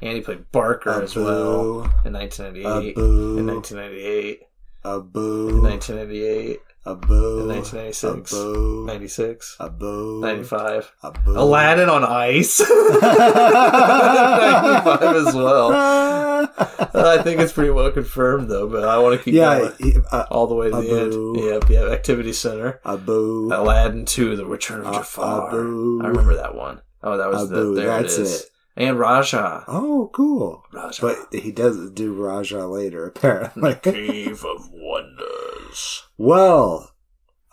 And 0.00 0.12
he 0.16 0.20
played 0.22 0.50
Barker 0.50 1.02
as 1.02 1.14
well 1.14 1.82
in 2.06 2.14
1998. 2.14 2.96
Abu. 2.96 3.38
In 3.38 3.46
1998. 3.48 4.42
Abu. 4.82 5.48
In 5.48 5.62
1998. 5.62 6.60
Abu. 6.90 7.40
In 7.40 7.48
1996. 7.48 8.32
Abu. 8.32 8.84
96. 8.86 9.56
Abu. 9.60 10.20
95. 10.22 10.92
Abu. 11.04 11.30
Aladdin 11.38 11.88
on 11.88 12.04
Ice. 12.04 12.60
95 12.60 15.16
as 15.26 15.34
well. 15.34 15.72
I 16.94 17.20
think 17.22 17.40
it's 17.40 17.52
pretty 17.52 17.70
well 17.70 17.90
confirmed 17.90 18.48
though, 18.50 18.68
but 18.68 18.84
I 18.84 18.98
want 18.98 19.18
to 19.18 19.24
keep 19.24 19.34
yeah. 19.34 19.70
going 19.78 20.04
uh, 20.10 20.26
all 20.30 20.46
the 20.46 20.54
way 20.54 20.70
to 20.70 20.76
the 20.76 20.82
Abu. 20.82 20.96
end. 20.96 21.36
Yep, 21.62 21.70
yep. 21.70 21.88
Activity 21.92 22.32
Center. 22.32 22.80
Abu. 22.84 23.48
Aladdin 23.52 24.04
2, 24.04 24.36
The 24.36 24.46
Return 24.46 24.80
of 24.80 24.86
Uh, 24.86 24.92
Jafar. 24.98 25.48
Abu. 25.48 26.00
I 26.02 26.06
remember 26.08 26.34
that 26.36 26.54
one. 26.54 26.80
Oh, 27.02 27.16
that 27.16 27.30
was 27.30 27.50
Abu, 27.50 27.74
the. 27.74 27.80
There 27.80 28.02
that's 28.02 28.18
it 28.18 28.22
is. 28.22 28.40
it. 28.42 28.50
And 28.76 28.98
Raja. 28.98 29.64
Oh, 29.66 30.08
cool. 30.12 30.64
Raja. 30.72 31.02
But 31.02 31.40
he 31.42 31.50
does 31.50 31.90
do 31.90 32.12
Raja 32.14 32.66
later, 32.66 33.06
apparently. 33.06 33.74
Cave 33.82 34.44
of 34.44 34.70
Wonders. 34.72 35.26
Well, 36.16 36.92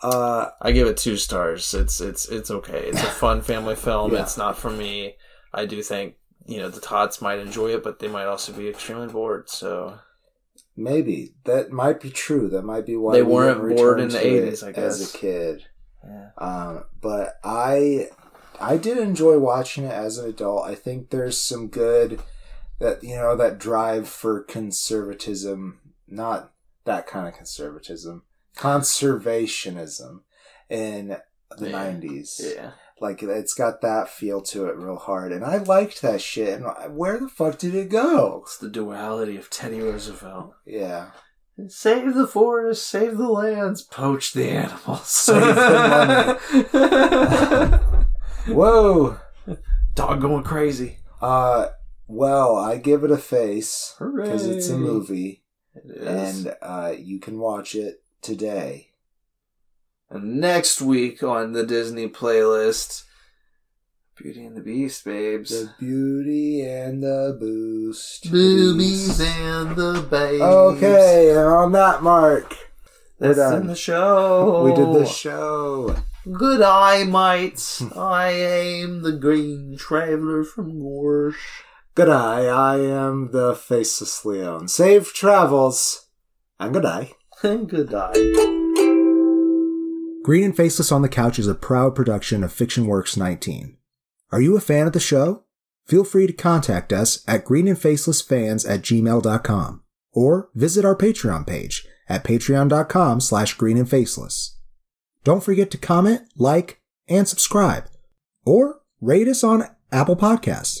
uh, 0.02 0.50
I 0.60 0.72
give 0.72 0.86
it 0.88 0.96
two 0.96 1.16
stars. 1.16 1.72
It's 1.74 2.00
it's 2.00 2.28
it's 2.28 2.50
okay. 2.50 2.84
It's 2.88 3.02
a 3.02 3.06
fun 3.06 3.42
family 3.42 3.76
film. 3.86 4.12
Yeah. 4.12 4.22
It's 4.22 4.36
not 4.36 4.58
for 4.58 4.70
me. 4.70 5.16
I 5.54 5.66
do 5.66 5.82
think 5.82 6.14
you 6.46 6.58
know 6.58 6.68
the 6.68 6.80
Tots 6.80 7.20
might 7.22 7.38
enjoy 7.38 7.74
it, 7.74 7.82
but 7.82 7.98
they 7.98 8.08
might 8.08 8.26
also 8.26 8.52
be 8.52 8.68
extremely 8.68 9.08
bored. 9.08 9.48
So 9.48 9.98
maybe 10.76 11.34
that 11.44 11.70
might 11.70 12.00
be 12.00 12.10
true. 12.10 12.48
That 12.48 12.62
might 12.62 12.86
be 12.86 12.96
why 12.96 13.14
They 13.14 13.22
we 13.22 13.32
weren't 13.32 13.76
bored 13.76 14.00
in 14.00 14.08
the 14.10 14.18
80s, 14.18 14.62
I 14.62 14.70
as 14.80 15.14
a 15.14 15.16
kid. 15.16 15.64
yeah. 16.04 16.30
Um, 16.38 16.84
but 17.00 17.38
I 17.42 18.08
I 18.60 18.76
did 18.76 18.98
enjoy 18.98 19.38
watching 19.38 19.84
it 19.84 19.92
as 19.92 20.18
an 20.18 20.28
adult. 20.28 20.66
I 20.66 20.74
think 20.74 21.10
there's 21.10 21.40
some 21.40 21.68
good 21.68 22.20
that 22.78 23.02
you 23.02 23.16
know 23.16 23.34
that 23.36 23.58
drive 23.58 24.08
for 24.08 24.42
conservatism, 24.42 25.80
not 26.06 26.52
that 26.86 27.06
kind 27.06 27.28
of 27.28 27.34
conservatism, 27.34 28.22
conservationism 28.56 30.20
in 30.68 31.16
the 31.58 31.68
Yeah. 31.70 31.76
90s. 31.92 32.54
yeah. 32.56 32.70
Like 32.98 33.22
it's 33.22 33.52
got 33.52 33.82
that 33.82 34.08
feel 34.08 34.40
to 34.42 34.66
it 34.66 34.76
real 34.76 34.96
hard 34.96 35.30
and 35.30 35.44
I 35.44 35.58
liked 35.58 36.00
that 36.02 36.22
shit. 36.22 36.60
And 36.60 36.96
where 36.96 37.18
the 37.20 37.28
fuck 37.28 37.58
did 37.58 37.74
it 37.74 37.90
go? 37.90 38.40
It's 38.46 38.56
the 38.56 38.70
duality 38.70 39.36
of 39.36 39.50
Teddy 39.50 39.80
Roosevelt. 39.80 40.54
Yeah. 40.64 41.10
Save 41.68 42.14
the 42.14 42.26
forest, 42.26 42.86
save 42.86 43.16
the 43.18 43.28
lands, 43.28 43.82
poach 43.82 44.32
the 44.32 44.48
animals, 44.48 45.06
Save 45.08 45.54
the 45.54 46.40
money. 48.46 48.54
Whoa. 48.54 49.18
Dog 49.94 50.20
going 50.20 50.44
crazy. 50.44 50.98
Uh 51.20 51.68
well, 52.08 52.56
I 52.56 52.76
give 52.78 53.02
it 53.04 53.10
a 53.10 53.18
face 53.18 53.94
because 53.98 54.46
it's 54.46 54.68
a 54.68 54.78
movie. 54.78 55.42
And 55.84 56.54
uh, 56.62 56.92
you 56.96 57.18
can 57.18 57.38
watch 57.38 57.74
it 57.74 58.02
today. 58.22 58.90
And 60.08 60.40
next 60.40 60.80
week 60.80 61.22
on 61.22 61.52
the 61.52 61.66
Disney 61.66 62.08
playlist, 62.08 63.04
Beauty 64.16 64.44
and 64.46 64.56
the 64.56 64.62
Beast, 64.62 65.04
babes. 65.04 65.50
The 65.50 65.72
Beauty 65.78 66.62
and 66.62 67.02
the 67.02 67.36
Boost. 67.38 68.30
Boobies 68.30 69.20
and 69.20 69.76
the 69.76 70.06
babes. 70.08 70.40
Okay, 70.42 71.30
and 71.30 71.40
on 71.40 71.72
that 71.72 72.02
mark, 72.02 72.54
That's 73.18 73.36
done. 73.36 73.62
in 73.62 73.66
the 73.66 73.76
show. 73.76 74.62
we 74.64 74.74
did 74.74 74.94
the 74.94 75.06
show. 75.06 75.96
Good 76.32 76.62
eye, 76.62 77.04
mates. 77.04 77.82
I 77.94 78.30
am 78.30 79.02
the 79.02 79.12
Green 79.12 79.76
Traveler 79.76 80.44
from 80.44 80.80
Gorsh. 80.80 81.62
Good 81.96 82.10
eye, 82.10 82.44
I 82.44 82.78
am 82.80 83.30
the 83.32 83.54
Faceless 83.54 84.22
Leon. 84.22 84.68
Safe 84.68 85.14
travels, 85.14 86.08
and 86.60 86.74
good 86.74 86.84
eye. 86.84 87.12
Good 87.40 87.94
eye. 87.94 88.12
Green 90.22 90.44
and 90.44 90.54
Faceless 90.54 90.92
on 90.92 91.00
the 91.00 91.08
Couch 91.08 91.38
is 91.38 91.48
a 91.48 91.54
proud 91.54 91.94
production 91.94 92.44
of 92.44 92.52
Fiction 92.52 92.86
Works 92.86 93.16
19. 93.16 93.78
Are 94.30 94.42
you 94.42 94.58
a 94.58 94.60
fan 94.60 94.86
of 94.86 94.92
the 94.92 95.00
show? 95.00 95.44
Feel 95.86 96.04
free 96.04 96.26
to 96.26 96.34
contact 96.34 96.92
us 96.92 97.24
at 97.26 97.46
greenandfacelessfans 97.46 98.68
at 98.68 98.82
gmail.com 98.82 99.82
or 100.12 100.50
visit 100.54 100.84
our 100.84 100.96
Patreon 100.96 101.46
page 101.46 101.86
at 102.10 102.24
patreon.com 102.24 103.22
slash 103.22 103.56
greenandfaceless. 103.56 104.50
Don't 105.24 105.42
forget 105.42 105.70
to 105.70 105.78
comment, 105.78 106.28
like, 106.36 106.78
and 107.08 107.26
subscribe, 107.26 107.86
or 108.44 108.82
rate 109.00 109.28
us 109.28 109.42
on 109.42 109.64
Apple 109.90 110.16
Podcasts. 110.16 110.80